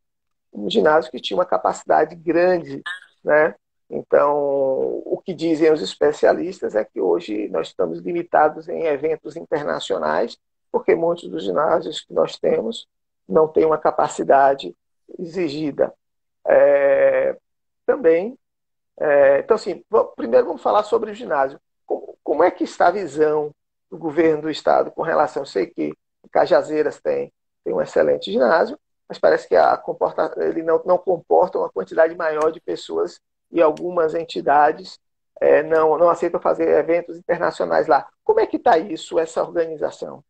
[0.53, 2.81] um ginásio que tinha uma capacidade grande,
[3.23, 3.55] né?
[3.89, 10.37] Então, o que dizem os especialistas é que hoje nós estamos limitados em eventos internacionais,
[10.71, 12.87] porque muitos dos ginásios que nós temos
[13.27, 14.75] não tem uma capacidade
[15.19, 15.93] exigida.
[16.47, 17.37] É,
[17.85, 18.37] também,
[18.99, 19.83] é, então assim,
[20.15, 21.59] primeiro vamos falar sobre o ginásio.
[21.85, 23.51] Como, como, é que está a visão
[23.89, 25.43] do governo do estado com relação?
[25.43, 25.93] Eu sei que
[26.31, 27.31] Cajazeiras tem,
[27.63, 32.15] tem um excelente ginásio, mas parece que a comporta, ele não, não comporta uma quantidade
[32.15, 33.19] maior de pessoas
[33.51, 34.99] e algumas entidades
[35.39, 38.09] é, não, não aceitam fazer eventos internacionais lá.
[38.23, 40.23] Como é que está isso, essa organização?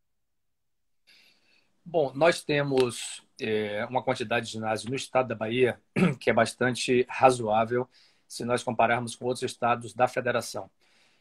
[1.84, 5.80] Bom, nós temos é, uma quantidade de ginásios no estado da Bahia
[6.20, 7.88] que é bastante razoável
[8.28, 10.70] se nós compararmos com outros estados da federação.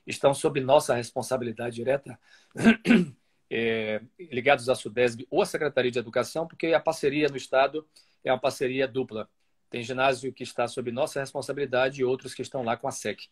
[0.07, 2.19] Estão sob nossa responsabilidade direta,
[3.51, 7.87] é, ligados à SUDESB ou à Secretaria de Educação, porque a parceria no estado
[8.23, 9.29] é uma parceria dupla.
[9.71, 13.29] Tem ginásio que está sob nossa responsabilidade e outros que estão lá com a SEC.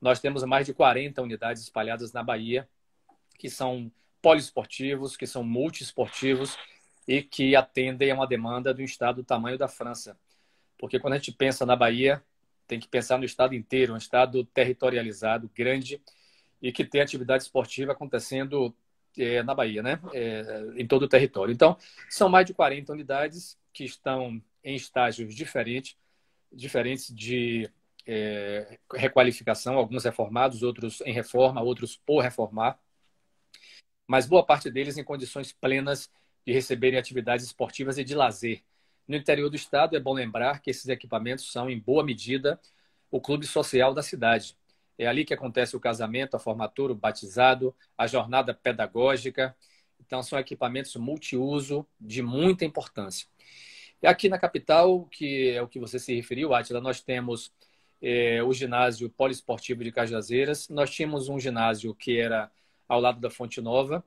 [0.00, 2.68] Nós temos mais de 40 unidades espalhadas na Bahia,
[3.38, 3.90] que são
[4.22, 6.56] poliesportivos, que são multiesportivos
[7.08, 10.16] e que atendem a uma demanda do estado do tamanho da França.
[10.78, 12.22] Porque quando a gente pensa na Bahia,
[12.70, 16.00] tem que pensar no estado inteiro, um estado territorializado, grande
[16.62, 18.74] e que tem atividade esportiva acontecendo
[19.18, 20.00] é, na Bahia, né?
[20.14, 20.44] É,
[20.76, 21.52] em todo o território.
[21.52, 21.76] Então,
[22.08, 25.96] são mais de 40 unidades que estão em estágios diferentes,
[26.52, 27.68] diferentes de
[28.06, 32.78] é, requalificação, alguns reformados, outros em reforma, outros por reformar
[34.10, 36.10] mas boa parte deles em condições plenas
[36.44, 38.60] de receberem atividades esportivas e de lazer.
[39.06, 42.60] No interior do estado, é bom lembrar que esses equipamentos são, em boa medida,
[43.10, 44.56] o clube social da cidade.
[44.96, 49.56] É ali que acontece o casamento, a formatura, o batizado, a jornada pedagógica.
[49.98, 53.26] Então, são equipamentos multiuso de muita importância.
[54.02, 57.52] E aqui na capital, que é o que você se referiu, Atila, nós temos
[58.00, 60.68] é, o ginásio poliesportivo de Cajazeiras.
[60.68, 62.50] Nós tínhamos um ginásio que era
[62.88, 64.04] ao lado da Fonte Nova,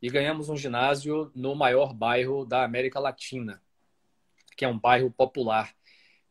[0.00, 3.62] e ganhamos um ginásio no maior bairro da América Latina,
[4.56, 5.74] que é um bairro popular.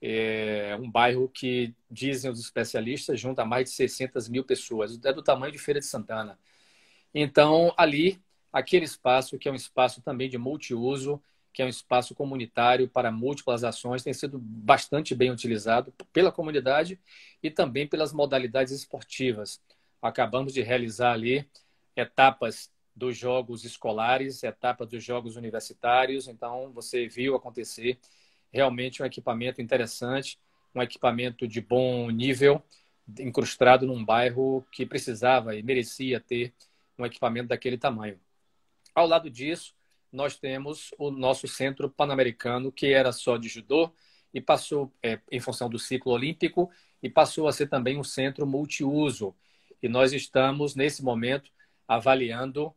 [0.02, 5.00] É um bairro que, dizem os especialistas, junta mais de 600 mil pessoas.
[5.04, 6.38] É do tamanho de Feira de Santana.
[7.14, 11.22] Então, ali, aquele espaço, que é um espaço também de multiuso,
[11.54, 17.00] que é um espaço comunitário para múltiplas ações, tem sido bastante bem utilizado pela comunidade
[17.42, 19.62] e também pelas modalidades esportivas.
[20.02, 21.50] Acabamos de realizar ali
[21.96, 26.28] etapas dos jogos escolares, etapas dos jogos universitários.
[26.28, 28.00] Então, você viu acontecer
[28.52, 30.40] realmente um equipamento interessante,
[30.74, 32.64] um equipamento de bom nível,
[33.20, 36.54] incrustado num bairro que precisava e merecia ter
[36.98, 38.20] um equipamento daquele tamanho.
[38.94, 39.74] Ao lado disso,
[40.12, 43.92] nós temos o nosso centro pan-americano, que era só de judô
[44.34, 46.72] e passou, é, em função do ciclo olímpico,
[47.04, 49.36] e passou a ser também um centro multiuso.
[49.84, 51.52] E nós estamos, nesse momento,
[51.88, 52.74] avaliando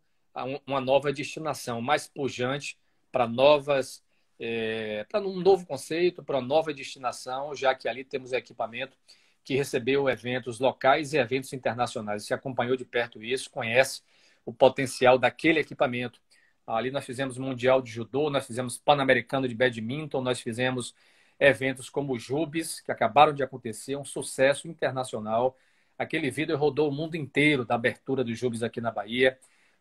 [0.67, 2.79] uma nova destinação mais pujante
[3.11, 4.03] para novas
[4.41, 8.97] é, para um novo conceito, para uma nova destinação, já que ali temos equipamento
[9.43, 12.25] que recebeu eventos locais e eventos internacionais.
[12.25, 14.03] Você acompanhou de perto isso, conhece
[14.45, 16.21] o potencial daquele equipamento.
[16.67, 20.95] Ali nós fizemos Mundial de Judô, nós fizemos Pan-Americano de Badminton, nós fizemos
[21.41, 25.57] eventos como o Jubes, que acabaram de acontecer, um sucesso internacional
[25.99, 29.37] Aquele vídeo rodou o mundo inteiro da abertura dos Jubes aqui na Bahia,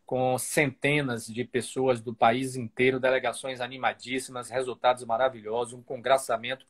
[0.08, 6.66] com centenas de pessoas do país inteiro, delegações animadíssimas, resultados maravilhosos, um congraçamento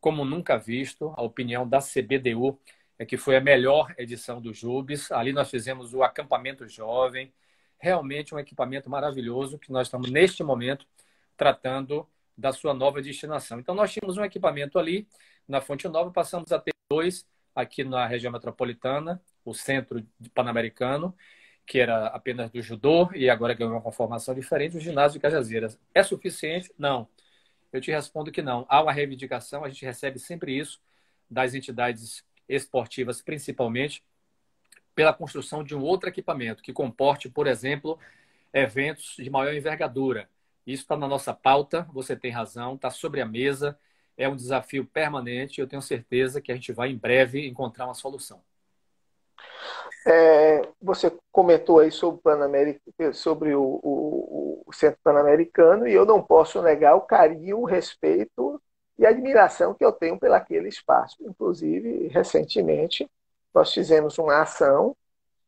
[0.00, 1.12] como nunca visto.
[1.16, 2.56] A opinião da CBDU
[2.96, 5.10] é que foi a melhor edição do Jubes.
[5.10, 7.32] Ali nós fizemos o acampamento jovem,
[7.80, 10.86] realmente um equipamento maravilhoso que nós estamos neste momento
[11.36, 13.58] tratando da sua nova destinação.
[13.58, 15.08] Então nós tínhamos um equipamento ali
[15.48, 17.26] na Fonte Nova, passamos a ter dois
[17.56, 21.12] aqui na região metropolitana, o centro pan-americano,
[21.68, 25.78] que era apenas do judô e agora ganhou uma conformação diferente, o ginásio de Cajazeiras.
[25.94, 26.72] É suficiente?
[26.78, 27.06] Não.
[27.70, 28.64] Eu te respondo que não.
[28.70, 30.80] Há uma reivindicação, a gente recebe sempre isso
[31.30, 34.02] das entidades esportivas, principalmente,
[34.94, 37.98] pela construção de um outro equipamento que comporte, por exemplo,
[38.50, 40.26] eventos de maior envergadura.
[40.66, 43.78] Isso está na nossa pauta, você tem razão, está sobre a mesa,
[44.16, 45.60] é um desafio permanente.
[45.60, 48.42] Eu tenho certeza que a gente vai em breve encontrar uma solução.
[50.06, 56.22] É, você comentou aí sobre, o, sobre o, o, o Centro Pan-Americano e eu não
[56.22, 58.60] posso negar o carinho, o respeito
[58.98, 61.16] e a admiração que eu tenho pelaquele espaço.
[61.20, 63.08] Inclusive, recentemente,
[63.54, 64.96] nós fizemos uma ação,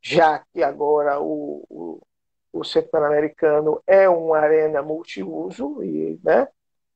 [0.01, 2.01] já que agora o, o,
[2.53, 6.49] o Centro Pan-Americano é uma arena multiuso, e, né,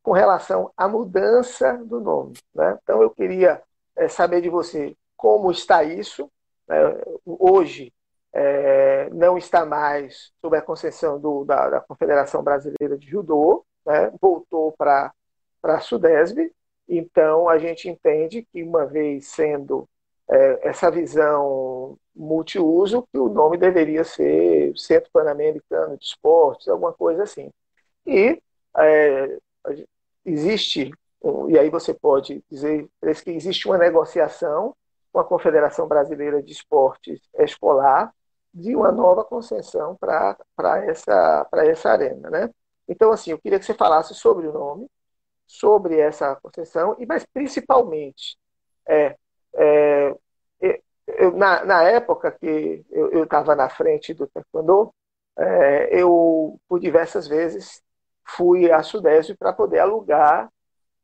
[0.03, 2.35] com relação à mudança do nome.
[2.55, 2.79] Né?
[2.83, 3.63] Então, eu queria
[3.97, 6.31] é, saber de você como está isso.
[6.69, 6.77] Né?
[7.25, 7.93] Hoje,
[8.33, 14.13] é, não está mais sob a concessão do, da, da, Confederação Brasileira de Judô, né?
[14.21, 15.13] voltou para
[15.63, 16.53] a Sudesb.
[16.89, 19.89] Então, a gente entende que, uma vez sendo
[20.29, 27.23] é, essa visão multiuso, que o nome deveria ser Centro Pan-Americano de Esportes, alguma coisa
[27.23, 27.51] assim.
[28.07, 28.41] E
[28.79, 29.39] é,
[30.25, 30.91] existe,
[31.49, 32.89] e aí você pode dizer
[33.23, 34.75] que existe uma negociação
[35.15, 38.13] com a Confederação Brasileira de Esportes Escolar
[38.53, 40.37] de uma nova concessão para
[40.87, 42.29] essa, essa arena.
[42.29, 42.51] Né?
[42.89, 44.91] Então, assim, eu queria que você falasse sobre o nome,
[45.47, 48.37] sobre essa concessão, e mas principalmente,
[48.89, 49.17] é,
[49.55, 50.17] é,
[51.07, 54.93] eu, na, na época que eu estava na frente do Taekwondo,
[55.39, 57.81] é, eu, por diversas vezes,
[58.27, 60.51] fui à Sudeste para poder alugar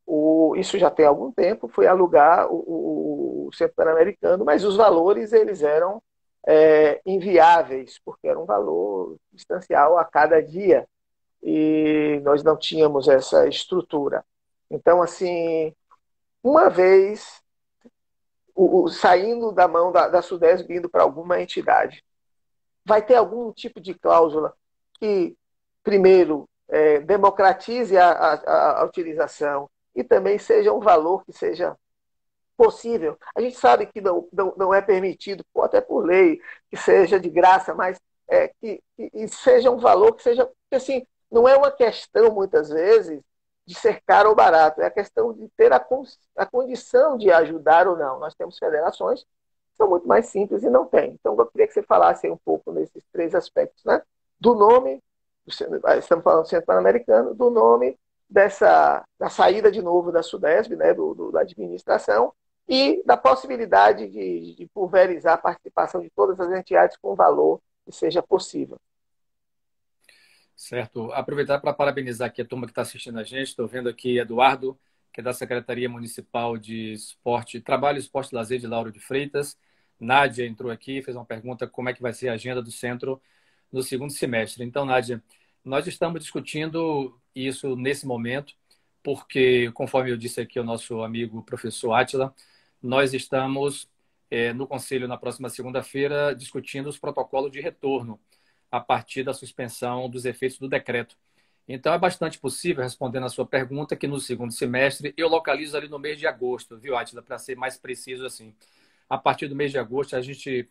[0.06, 5.32] o, isso já tem algum tempo, fui alugar o, o Centro Pan-Americano, mas os valores
[5.32, 6.02] eles eram
[6.46, 10.86] é, inviáveis, porque era um valor substancial a cada dia
[11.42, 14.24] e nós não tínhamos essa estrutura.
[14.70, 15.74] Então, assim,
[16.42, 17.42] uma vez
[18.54, 22.04] o, o, saindo da mão da, da Sudeste, vindo para alguma entidade,
[22.84, 24.54] vai ter algum tipo de cláusula
[24.98, 25.36] que,
[25.82, 31.76] primeiro, é, democratize a, a, a, utilização e também seja um valor que seja
[32.56, 33.18] possível.
[33.34, 37.30] A gente sabe que não, não, não é permitido, até por lei, que seja de
[37.30, 40.44] graça, mas é, que, que seja um valor que seja.
[40.44, 43.20] Porque, assim, não é uma questão, muitas vezes,
[43.66, 45.82] de ser caro ou barato, é a questão de ter a,
[46.36, 48.18] a condição de ajudar ou não.
[48.18, 51.12] Nós temos federações que são muito mais simples e não tem.
[51.18, 54.02] Então, eu queria que você falasse um pouco nesses três aspectos, né?
[54.38, 55.02] Do nome,
[55.46, 57.98] estamos falando do Centro Pan-Americano, do nome
[58.30, 62.32] dessa da saída de novo da Sudesb, né, do, do, da administração,
[62.68, 67.90] e da possibilidade de, de pulverizar a participação de todas as entidades com valor que
[67.90, 68.78] seja possível.
[70.54, 71.10] Certo.
[71.12, 73.48] Aproveitar para parabenizar aqui a turma que está assistindo a gente.
[73.48, 74.78] Estou vendo aqui Eduardo,
[75.12, 79.58] que é da Secretaria Municipal de Esporte, Trabalho, Esporte e Lazer de Lauro de Freitas.
[79.98, 83.20] Nádia entrou aqui, fez uma pergunta como é que vai ser a agenda do centro
[83.72, 84.62] no segundo semestre.
[84.62, 85.20] Então, Nádia,
[85.64, 88.54] nós estamos discutindo isso nesse momento,
[89.02, 92.34] porque, conforme eu disse aqui ao nosso amigo professor Átila,
[92.82, 93.88] nós estamos
[94.30, 98.20] é, no Conselho na próxima segunda-feira discutindo os protocolos de retorno
[98.70, 101.16] a partir da suspensão dos efeitos do decreto.
[101.66, 105.88] Então, é bastante possível, respondendo a sua pergunta, que no segundo semestre eu localizo ali
[105.88, 108.54] no mês de agosto, viu, Átila, para ser mais preciso assim.
[109.08, 110.68] A partir do mês de agosto, a gente,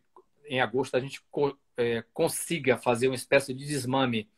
[0.47, 1.22] em agosto, a gente
[1.78, 4.30] é, consiga fazer uma espécie de desmame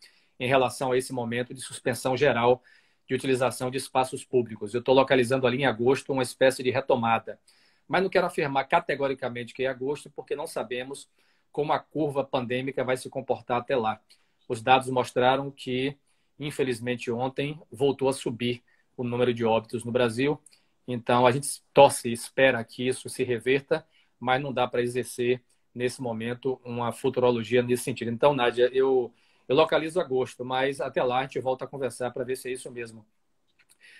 [0.42, 2.64] em relação a esse momento de suspensão geral
[3.08, 4.74] de utilização de espaços públicos.
[4.74, 7.40] Eu estou localizando ali em agosto uma espécie de retomada,
[7.88, 11.08] mas não quero afirmar categoricamente que é agosto, porque não sabemos
[11.52, 14.02] como a curva pandêmica vai se comportar até lá.
[14.48, 15.96] Os dados mostraram que,
[16.40, 18.64] infelizmente, ontem voltou a subir
[18.98, 20.42] o número de óbitos no Brasil.
[20.88, 23.86] Então, a gente torce e espera que isso se reverta,
[24.20, 25.40] mas não dá para exercer,
[25.72, 28.10] nesse momento, uma futurologia nesse sentido.
[28.10, 29.14] Então, Nádia, eu
[29.52, 32.54] eu localizo agosto, mas até lá a gente volta a conversar para ver se é
[32.54, 33.06] isso mesmo.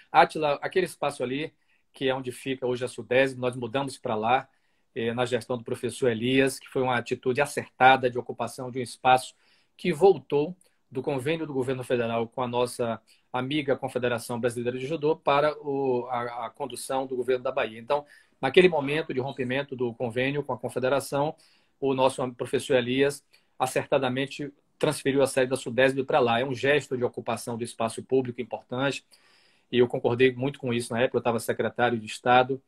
[0.10, 1.54] Atila, aquele espaço ali,
[1.92, 4.48] que é onde fica hoje a Sudese, nós mudamos para lá.
[4.96, 8.82] eh, na gestão do professor Elias, que foi uma atitude acertada de ocupação de um
[8.82, 9.34] espaço
[9.78, 10.56] que voltou
[10.90, 16.08] do convênio do governo federal com a nossa amiga Confederação Brasileira de Judô para o,
[16.10, 17.80] a, a, condução do governo da Bahia.
[17.80, 18.06] Então,
[18.42, 21.36] naquele momento de rompimento do convênio com a Confederação,
[21.80, 23.24] o nosso professor Elias
[23.58, 24.52] acertadamente
[24.82, 26.40] transferiu a sede da Sudesb para lá.
[26.40, 29.06] É um gesto de ocupação do espaço público importante
[29.72, 32.62] e eu concordei muito com isso na época, eu estava secretário de Estado.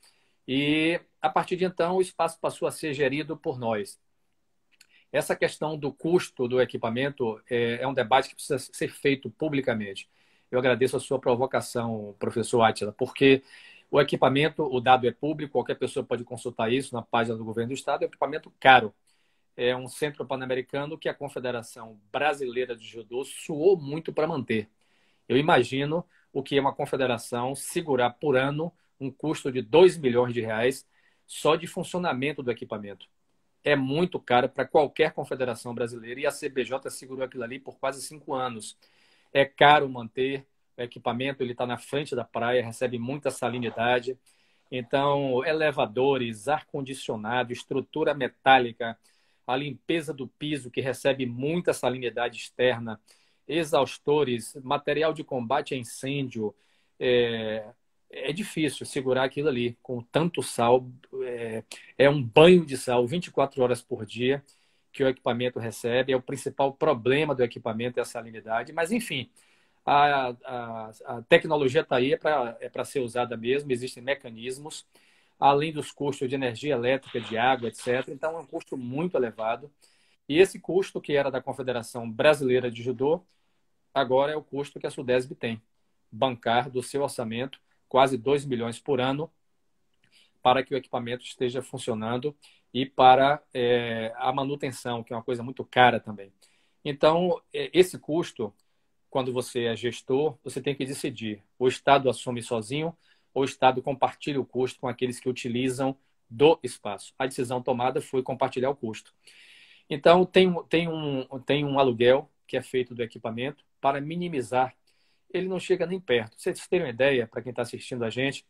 [0.47, 3.99] E a partir de então, o espaço passou a ser gerido por nós.
[5.11, 10.07] Essa questão do custo do equipamento é, é um debate que precisa ser feito publicamente.
[10.51, 13.43] Eu agradeço a sua provocação, professor Atila, porque
[13.89, 17.70] o equipamento, o dado é público, qualquer pessoa pode consultar isso na página do governo
[17.70, 18.93] do Estado, é um equipamento caro.
[19.55, 24.69] É um centro pan-americano que a Confederação Brasileira de Judô suou muito para manter.
[25.27, 30.33] Eu imagino o que é uma confederação segurar por ano um custo de 2 milhões
[30.33, 30.87] de reais
[31.25, 33.07] só de funcionamento do equipamento.
[33.63, 38.01] É muito caro para qualquer confederação brasileira e a CBJ segurou aquilo ali por quase
[38.01, 38.77] cinco anos
[39.33, 40.45] é caro manter
[40.77, 44.17] o equipamento, ele está na frente da praia, recebe muita salinidade.
[44.71, 48.97] Então, elevadores, ar-condicionado, estrutura metálica,
[49.45, 52.99] a limpeza do piso, que recebe muita salinidade externa,
[53.47, 56.55] exaustores, material de combate a incêndio.
[56.99, 57.65] É,
[58.09, 60.87] é difícil segurar aquilo ali com tanto sal.
[61.23, 61.63] É,
[61.97, 64.43] é um banho de sal 24 horas por dia
[64.91, 66.13] que o equipamento recebe.
[66.13, 68.71] É o principal problema do equipamento, é a salinidade.
[68.71, 69.29] Mas, enfim,
[69.85, 74.85] a, a, a tecnologia está aí, é para é ser usada mesmo, existem mecanismos,
[75.39, 78.09] além dos custos de energia elétrica, de água, etc.
[78.09, 79.71] Então, é um custo muito elevado.
[80.27, 83.25] E esse custo, que era da Confederação Brasileira de Judô,
[83.93, 85.61] agora é o custo que a Sudesb tem.
[86.11, 87.59] Bancar do seu orçamento
[87.89, 89.31] quase 2 milhões por ano
[90.41, 92.36] para que o equipamento esteja funcionando
[92.73, 96.34] e para é, a manutenção, que é uma coisa muito cara também.
[96.84, 98.53] Então, é, esse custo,
[99.09, 102.97] quando você é gestor, você tem que decidir: o Estado assume sozinho
[103.34, 105.97] o Estado compartilha o custo com aqueles que utilizam
[106.29, 107.13] do espaço.
[107.17, 109.13] A decisão tomada foi compartilhar o custo.
[109.89, 114.75] Então, tem, tem, um, tem um aluguel que é feito do equipamento para minimizar.
[115.31, 116.36] Ele não chega nem perto.
[116.39, 118.45] Vocês terem uma ideia, para quem está assistindo a gente,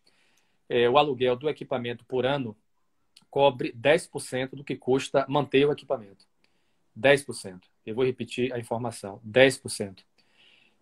[0.70, 2.56] é, o aluguel do equipamento por ano
[3.30, 6.26] cobre 10% do que custa manter o equipamento.
[6.98, 7.62] 10%.
[7.86, 10.04] Eu vou repetir a informação: 10%.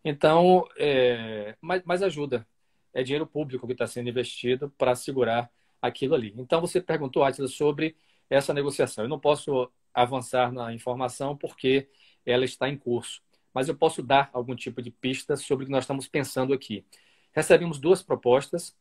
[0.04, 2.46] Então, é, mas, mas ajuda.
[2.94, 5.50] É dinheiro público que está sendo investido para segurar
[5.82, 6.34] aquilo ali.
[6.38, 7.96] Então, você perguntou, Atila, sobre
[8.30, 9.04] essa negociação.
[9.04, 11.88] Eu não posso avançar na informação porque
[12.26, 13.22] ela está em curso,
[13.54, 16.86] mas eu posso dar algum tipo de pista sobre o que nós estamos pensando aqui.
[17.34, 18.76] Recebemos duas propostas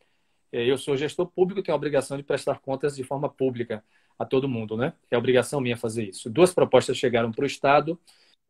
[0.52, 3.84] é, eu sou gestor público, tenho a obrigação de prestar contas de forma pública
[4.18, 4.92] a todo mundo, né?
[5.10, 6.28] É obrigação minha fazer isso.
[6.28, 7.98] Duas propostas chegaram para o Estado,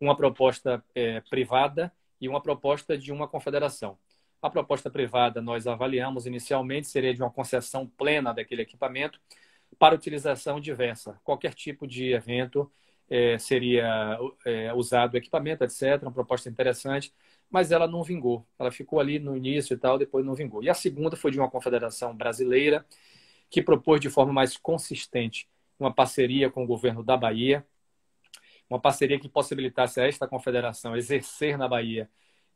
[0.01, 3.99] uma proposta é, privada e uma proposta de uma confederação.
[4.43, 9.21] A proposta privada nós avaliamos inicialmente seria de uma concessão plena daquele equipamento
[9.79, 11.21] para utilização diversa.
[11.25, 12.71] Qualquer tipo de evento
[13.09, 16.03] é, seria é, usado o equipamento, etc.
[16.03, 17.13] Uma proposta interessante
[17.51, 18.47] mas ela não vingou.
[18.59, 20.63] Ela ficou ali no início e tal, depois não vingou.
[20.63, 22.87] E a segunda foi de uma confederação brasileira
[23.51, 27.67] que propôs de forma mais consistente uma parceria com o governo da Bahia,
[28.69, 32.09] uma parceria que possibilitasse a esta confederação exercer na Bahia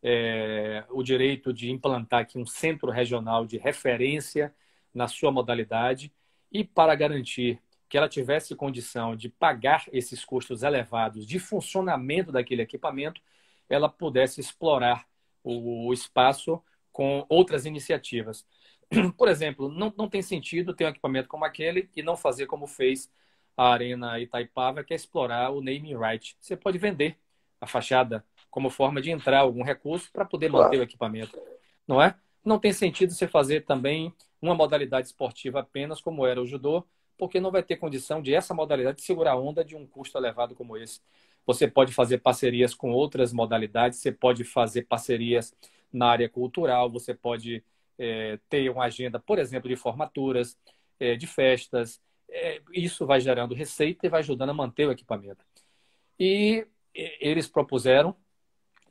[0.04, 4.54] é, o direito de implantar aqui um centro regional de referência
[4.92, 6.12] na sua modalidade
[6.52, 12.62] e para garantir que ela tivesse condição de pagar esses custos elevados de funcionamento daquele
[12.62, 13.20] equipamento,
[13.68, 15.06] ela pudesse explorar
[15.42, 18.46] o espaço com outras iniciativas.
[19.16, 22.66] Por exemplo, não, não tem sentido ter um equipamento como aquele e não fazer como
[22.66, 23.10] fez
[23.56, 26.36] a Arena Itaipava, que é explorar o naming right.
[26.40, 27.18] Você pode vender
[27.60, 28.24] a fachada
[28.54, 30.66] como forma de entrar algum recurso para poder claro.
[30.66, 31.36] manter o equipamento,
[31.88, 32.14] não é?
[32.44, 36.86] Não tem sentido você fazer também uma modalidade esportiva apenas como era o judô,
[37.18, 40.54] porque não vai ter condição de essa modalidade segurar a onda de um custo elevado
[40.54, 41.00] como esse.
[41.44, 45.52] Você pode fazer parcerias com outras modalidades, você pode fazer parcerias
[45.92, 47.64] na área cultural, você pode
[47.98, 50.56] é, ter uma agenda, por exemplo, de formaturas,
[51.00, 52.00] é, de festas.
[52.30, 55.44] É, isso vai gerando receita e vai ajudando a manter o equipamento.
[56.20, 58.14] E eles propuseram,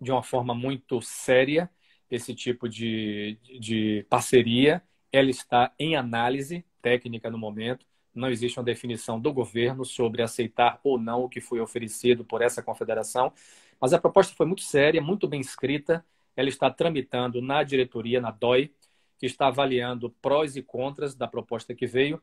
[0.04, 1.70] de uma forma muito séria,
[2.12, 4.84] esse tipo de, de parceria.
[5.12, 10.80] Ela está em análise técnica no momento não existe uma definição do governo sobre aceitar
[10.84, 13.34] ou não o que foi oferecido por essa confederação,
[13.80, 16.06] mas a proposta foi muito séria, muito bem escrita.
[16.36, 18.74] Ela está tramitando na diretoria, na DOI,
[19.18, 22.22] que está avaliando prós e contras da proposta que veio.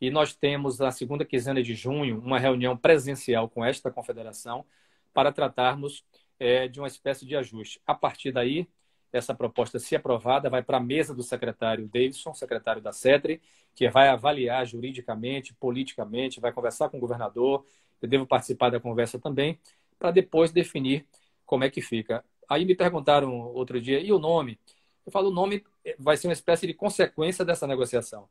[0.00, 4.64] E nós temos, na segunda quinzena de junho, uma reunião presencial com esta confederação
[5.12, 6.04] para tratarmos
[6.42, 7.80] é, de uma espécie de ajuste.
[7.86, 8.68] A partir daí,
[9.12, 13.40] essa proposta, se aprovada, vai para a mesa do secretário Davidson, secretário da CETRE,
[13.76, 17.64] que vai avaliar juridicamente, politicamente, vai conversar com o governador,
[18.00, 19.56] eu devo participar da conversa também,
[19.98, 21.06] para depois definir
[21.46, 22.24] como é que fica.
[22.48, 24.58] Aí me perguntaram outro dia, e o nome?
[25.06, 25.64] Eu falo, o nome
[25.96, 28.28] vai ser uma espécie de consequência dessa negociação.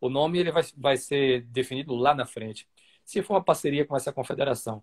[0.00, 2.66] O nome ele vai, vai ser definido lá na frente.
[3.04, 4.82] Se for uma parceria com essa confederação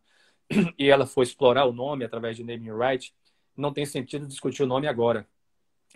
[0.78, 3.14] e ela for explorar o nome através de naming right,
[3.56, 5.28] não tem sentido discutir o nome agora,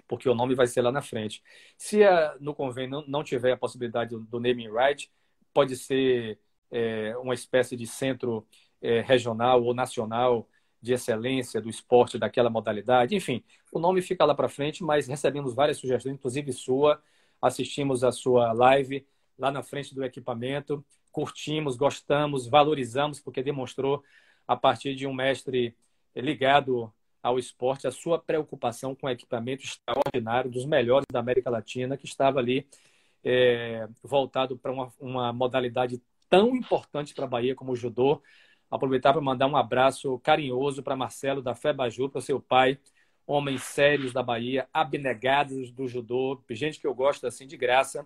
[0.08, 1.42] porque o nome vai ser lá na frente.
[1.78, 5.10] Se a, no convênio não, tiver a possibilidade do, do naming right,
[5.54, 6.40] pode ser
[6.70, 8.46] é, uma espécie de centro
[8.82, 10.48] é, regional ou nacional
[10.82, 13.16] de excelência do esporte daquela modalidade.
[13.16, 13.42] Enfim,
[13.72, 17.02] o nome fica lá para frente, mas recebemos várias sugestões, inclusive sua.
[17.42, 19.06] Assistimos a sua live
[19.38, 24.04] lá na frente do equipamento, curtimos, gostamos, valorizamos, porque demonstrou,
[24.48, 25.76] a partir de um mestre
[26.16, 32.06] ligado ao esporte, a sua preocupação com equipamento extraordinário, dos melhores da América Latina, que
[32.06, 32.68] estava ali
[33.24, 38.22] é, voltado para uma, uma modalidade tão importante para a Bahia como o judô,
[38.74, 42.80] Aproveitar para mandar um abraço carinhoso para Marcelo da Febaju, para seu pai,
[43.28, 48.04] homens sérios da Bahia, abnegados do judô, gente que eu gosto assim de graça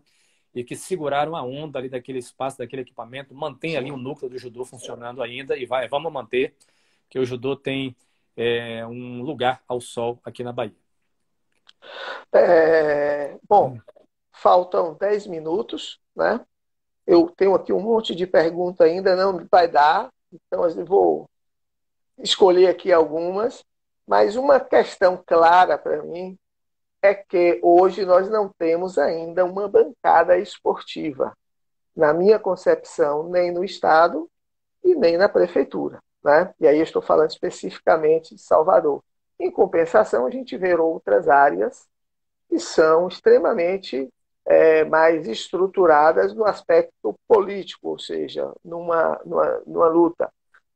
[0.60, 4.40] e que seguraram a onda ali daquele espaço, daquele equipamento, mantém ali o núcleo do
[4.40, 6.56] judô funcionando ainda e vai, vamos manter
[7.08, 7.96] que o judô tem
[8.36, 10.76] é, um lugar ao sol aqui na Bahia.
[12.34, 13.78] É, bom,
[14.32, 16.44] faltam 10 minutos, né?
[17.06, 21.30] Eu tenho aqui um monte de perguntas ainda, não vai dar, então, eu vou
[22.18, 23.64] escolher aqui algumas,
[24.08, 26.38] mas uma questão clara para mim
[27.08, 31.36] é que hoje nós não temos ainda uma bancada esportiva,
[31.96, 34.30] na minha concepção, nem no Estado
[34.84, 36.00] e nem na Prefeitura.
[36.24, 36.54] Né?
[36.60, 39.04] E aí estou falando especificamente de Salvador.
[39.40, 41.88] Em compensação, a gente vê outras áreas
[42.50, 44.10] que são extremamente
[44.46, 50.32] é, mais estruturadas no aspecto político, ou seja, numa, numa, numa luta.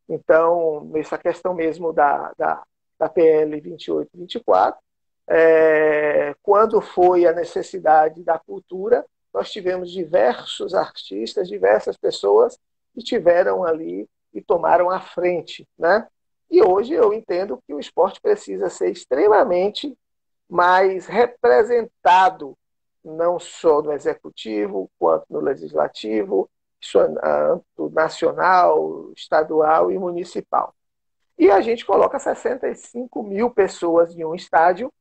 [0.09, 2.63] Então, nessa questão mesmo da, da,
[2.99, 4.81] da PL 28 e 24,
[5.27, 12.59] é, quando foi a necessidade da cultura, nós tivemos diversos artistas, diversas pessoas
[12.93, 16.07] que tiveram ali e tomaram a frente, né?
[16.49, 19.97] E hoje eu entendo que o esporte precisa ser extremamente
[20.49, 22.57] mais representado
[23.03, 26.49] não só no executivo, quanto no legislativo,
[27.23, 30.75] âmbito nacional, estadual e municipal.
[31.37, 34.91] E a gente coloca 65 mil pessoas em um estádio,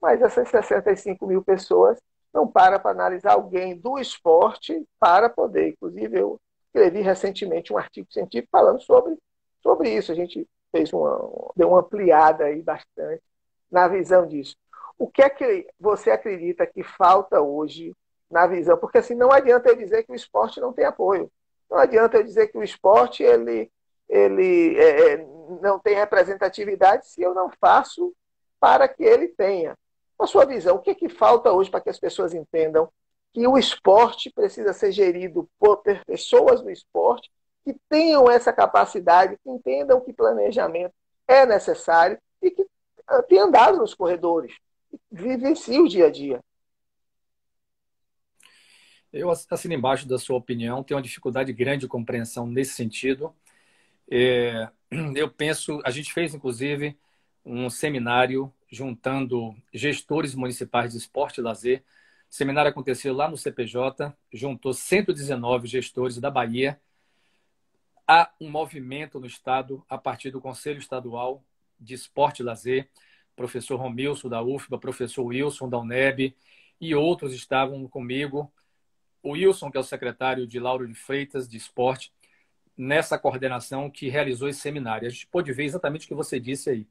[0.00, 1.98] mas essas 65 mil pessoas
[2.32, 5.70] não para para analisar alguém do esporte para poder.
[5.70, 9.16] Inclusive, eu escrevi recentemente um artigo científico falando sobre,
[9.62, 10.12] sobre isso.
[10.12, 13.22] A gente fez uma, deu uma ampliada aí bastante
[13.70, 14.56] na visão disso.
[14.98, 17.94] O que é que você acredita que falta hoje
[18.30, 18.76] na visão?
[18.76, 21.30] Porque assim, não adianta eu dizer que o esporte não tem apoio.
[21.70, 23.70] Não adianta eu dizer que o esporte ele,
[24.08, 25.26] ele é, é
[25.60, 28.14] não tem representatividade se eu não faço
[28.60, 29.76] para que ele tenha.
[30.20, 32.90] A sua visão, o que, é que falta hoje para que as pessoas entendam
[33.32, 37.30] que o esporte precisa ser gerido por pessoas do esporte
[37.64, 40.94] que tenham essa capacidade, que entendam que planejamento
[41.26, 42.66] é necessário e que
[43.28, 44.54] tenham andado nos corredores
[45.10, 46.42] vivencie o dia a dia.
[49.12, 53.34] Eu assino embaixo da sua opinião, tenho uma dificuldade grande de compreensão nesse sentido.
[54.10, 54.68] É,
[55.16, 56.96] eu penso, a gente fez inclusive
[57.44, 61.82] um seminário juntando gestores municipais de esporte e lazer.
[62.30, 66.80] O seminário aconteceu lá no CPJ, juntou 119 gestores da Bahia.
[68.06, 71.44] Há um movimento no Estado, a partir do Conselho Estadual
[71.78, 72.88] de Esporte e Lazer,
[73.34, 76.36] professor Romilson da UFBA, professor Wilson da UNEB
[76.80, 78.52] e outros estavam comigo.
[79.22, 82.12] O Wilson, que é o secretário de Lauro de Freitas, de esporte,
[82.76, 85.06] nessa coordenação que realizou esse seminário.
[85.06, 86.86] A gente pôde ver exatamente o que você disse aí.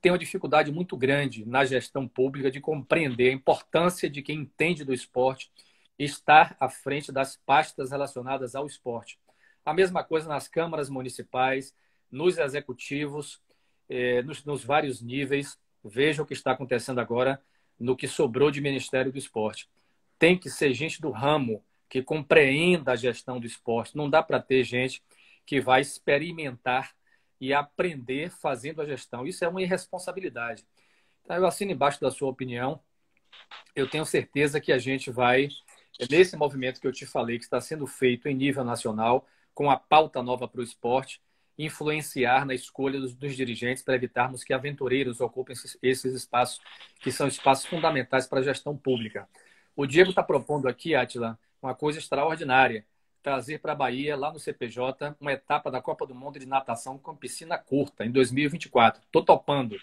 [0.00, 4.84] Tem uma dificuldade muito grande na gestão pública de compreender a importância de quem entende
[4.84, 5.50] do esporte
[5.98, 9.18] estar à frente das pastas relacionadas ao esporte.
[9.64, 11.74] A mesma coisa nas câmaras municipais,
[12.10, 13.40] nos executivos,
[13.88, 15.58] eh, nos, nos vários níveis.
[15.84, 17.40] Veja o que está acontecendo agora
[17.78, 19.68] no que sobrou de Ministério do Esporte.
[20.18, 23.96] Tem que ser gente do ramo que compreenda a gestão do esporte.
[23.96, 25.02] Não dá para ter gente
[25.44, 26.95] que vai experimentar
[27.40, 29.26] e aprender fazendo a gestão.
[29.26, 30.66] Isso é uma irresponsabilidade.
[31.22, 32.80] Então, eu assino embaixo da sua opinião.
[33.74, 35.48] Eu tenho certeza que a gente vai
[35.98, 39.70] é nesse movimento que eu te falei que está sendo feito em nível nacional, com
[39.70, 41.22] a pauta nova para o esporte,
[41.58, 46.60] influenciar na escolha dos, dos dirigentes para evitarmos que aventureiros ocupem esses, esses espaços,
[47.00, 49.26] que são espaços fundamentais para a gestão pública.
[49.74, 52.84] O Diego está propondo aqui, Atila, uma coisa extraordinária
[53.26, 56.96] trazer para a Bahia, lá no CPJ, uma etapa da Copa do Mundo de natação
[56.96, 59.02] com piscina curta, em 2024.
[59.02, 59.76] Estou topando.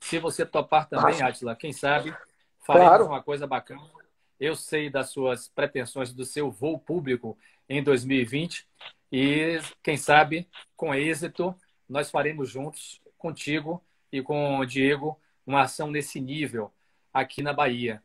[0.00, 2.12] Se você topar também, Atila, quem sabe
[2.58, 3.06] faremos claro.
[3.06, 3.80] uma coisa bacana.
[4.40, 7.38] Eu sei das suas pretensões do seu voo público
[7.68, 8.66] em 2020
[9.12, 11.54] e, quem sabe, com êxito,
[11.88, 13.80] nós faremos juntos, contigo
[14.10, 15.16] e com o Diego,
[15.46, 16.72] uma ação nesse nível
[17.14, 18.02] aqui na Bahia.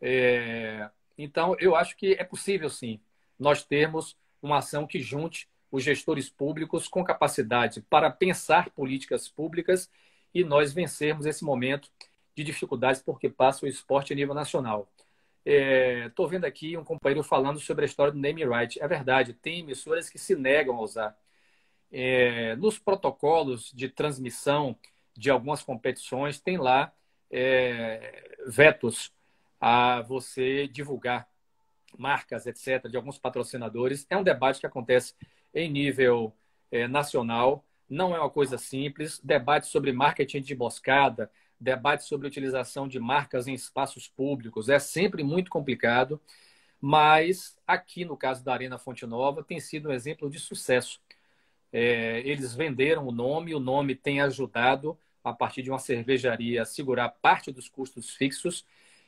[0.00, 0.88] É...
[1.18, 2.98] Então, eu acho que é possível, sim,
[3.38, 9.90] nós termos uma ação que junte os gestores públicos com capacidade para pensar políticas públicas
[10.34, 11.88] e nós vencermos esse momento
[12.34, 14.90] de dificuldades porque passa o esporte a nível nacional.
[15.44, 18.80] Estou é, vendo aqui um companheiro falando sobre a história do name right.
[18.80, 21.18] É verdade, tem emissoras que se negam a usar.
[21.90, 24.76] É, nos protocolos de transmissão
[25.14, 26.92] de algumas competições, tem lá
[27.30, 29.12] é, vetos
[29.60, 31.28] a você divulgar
[31.98, 34.06] marcas, etc., de alguns patrocinadores.
[34.08, 35.14] É um debate que acontece
[35.54, 36.34] em nível
[36.70, 39.20] é, nacional, não é uma coisa simples.
[39.22, 41.30] Debate sobre marketing de emboscada,
[41.60, 46.20] debate sobre utilização de marcas em espaços públicos é sempre muito complicado,
[46.80, 51.00] mas aqui no caso da Arena Fonte Nova tem sido um exemplo de sucesso.
[51.72, 56.64] É, eles venderam o nome, o nome tem ajudado, a partir de uma cervejaria, a
[56.64, 58.66] segurar parte dos custos fixos,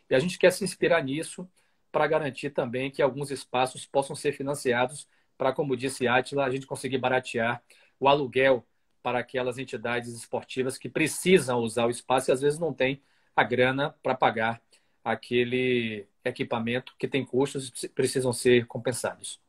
[0.08, 1.48] e a gente quer se inspirar nisso
[1.94, 6.66] para garantir também que alguns espaços possam ser financiados para, como disse Atila, a gente
[6.66, 7.62] conseguir baratear
[8.00, 8.66] o aluguel
[9.00, 13.00] para aquelas entidades esportivas que precisam usar o espaço e às vezes não tem
[13.36, 14.60] a grana para pagar
[15.04, 19.40] aquele equipamento que tem custos e precisam ser compensados.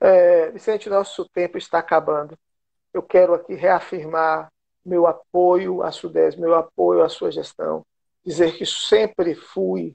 [0.00, 2.36] É, Vicente, nosso tempo está acabando.
[2.92, 4.48] Eu quero aqui reafirmar
[4.84, 7.86] meu apoio à SUDES, meu apoio à sua gestão,
[8.24, 9.94] dizer que sempre fui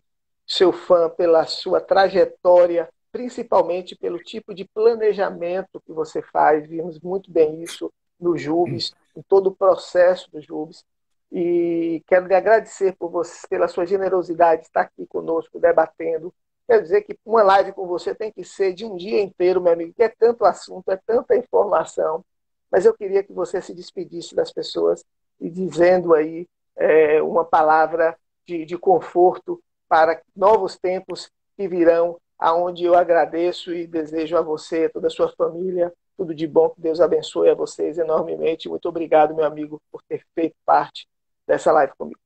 [0.50, 6.68] seu fã pela sua trajetória, principalmente pelo tipo de planejamento que você faz.
[6.68, 10.84] Vimos muito bem isso no Jubes, em todo o processo do Jubes.
[11.32, 16.34] E quero lhe agradecer por você, pela sua generosidade de estar aqui conosco, debatendo.
[16.68, 19.74] Quero dizer que uma live com você tem que ser de um dia inteiro, meu
[19.74, 22.26] amigo, que é tanto assunto, é tanta informação.
[22.72, 25.06] Mas eu queria que você se despedisse das pessoas
[25.39, 32.86] e dizendo aí é, uma palavra de, de conforto para novos tempos que virão, aonde
[32.86, 37.02] eu agradeço e desejo a você, toda a sua família, tudo de bom, que Deus
[37.02, 38.70] abençoe a vocês enormemente.
[38.70, 41.08] Muito obrigado, meu amigo, por ter feito parte
[41.48, 42.20] dessa live comigo.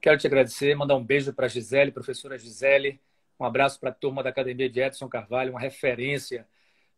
[0.00, 3.00] Quero te agradecer, mandar um beijo para a Gisele, professora Gisele,
[3.38, 6.46] um abraço para a turma da Academia de Edson Carvalho, uma referência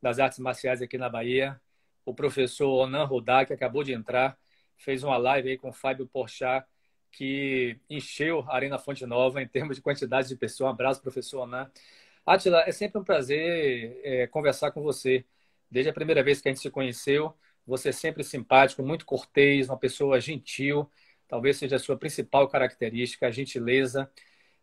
[0.01, 1.61] das artes marciais aqui na Bahia.
[2.05, 4.39] O professor Onan Rodá, que acabou de entrar,
[4.79, 6.67] fez uma live aí com o Fábio Porchat,
[7.11, 10.69] que encheu a Arena Fonte Nova em termos de quantidade de pessoas.
[10.69, 11.71] Um abraço, professor Anan.
[12.25, 15.25] Atila, é sempre um prazer é, conversar com você.
[15.71, 17.35] Desde a primeira vez que a gente se conheceu,
[17.67, 20.91] você é sempre simpático, muito cortês, uma pessoa gentil.
[21.29, 24.11] Talvez seja a sua principal característica, a gentileza.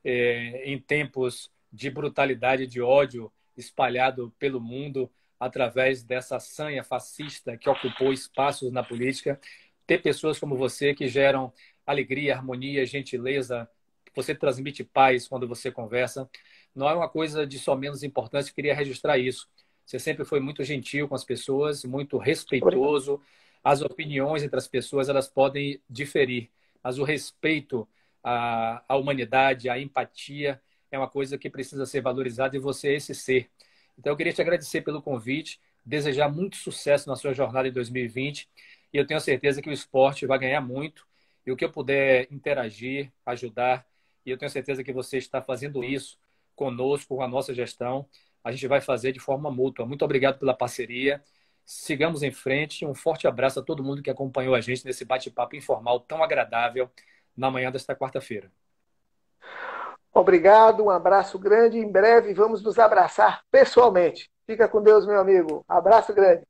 [0.04, 7.70] É, em tempos de brutalidade de ódio espalhado pelo mundo através dessa sanha fascista que
[7.70, 9.39] ocupou espaços na política,
[9.86, 11.54] ter pessoas como você que geram
[11.88, 13.67] alegria, harmonia, gentileza.
[14.13, 16.29] Você transmite paz quando você conversa.
[16.75, 19.49] Não é uma coisa de só menos importante, queria registrar isso.
[19.85, 23.21] Você sempre foi muito gentil com as pessoas, muito respeitoso.
[23.63, 26.49] As opiniões entre as pessoas elas podem diferir,
[26.83, 27.88] mas o respeito
[28.23, 30.61] à, à humanidade, à empatia,
[30.91, 33.49] é uma coisa que precisa ser valorizada e você é esse ser.
[33.97, 38.47] Então, eu queria te agradecer pelo convite, desejar muito sucesso na sua jornada em 2020
[38.93, 41.07] e eu tenho certeza que o esporte vai ganhar muito
[41.48, 43.88] e o que eu puder interagir, ajudar,
[44.26, 46.20] e eu tenho certeza que você está fazendo isso
[46.54, 48.06] conosco, com a nossa gestão,
[48.43, 49.86] a gente vai fazer de forma mútua.
[49.86, 51.24] Muito obrigado pela parceria.
[51.66, 52.86] Sigamos em frente.
[52.86, 56.89] Um forte abraço a todo mundo que acompanhou a gente nesse bate-papo informal tão agradável
[57.36, 58.52] na manhã desta quarta-feira.
[60.14, 61.78] Obrigado, um abraço grande.
[61.78, 64.30] Em breve vamos nos abraçar pessoalmente.
[64.45, 65.64] Fica com Deus, meu amigo.
[65.68, 66.45] Abraço grande.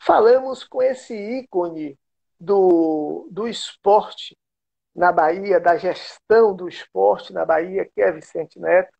[0.00, 1.96] Falamos com esse ícone
[2.38, 4.36] do, do esporte
[4.94, 8.92] na Bahia, da gestão do esporte na Bahia, que é Vicente Neto,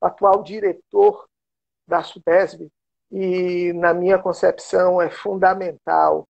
[0.00, 1.28] atual diretor
[1.86, 2.70] da SUDESB,
[3.10, 6.28] e, na minha concepção, é fundamental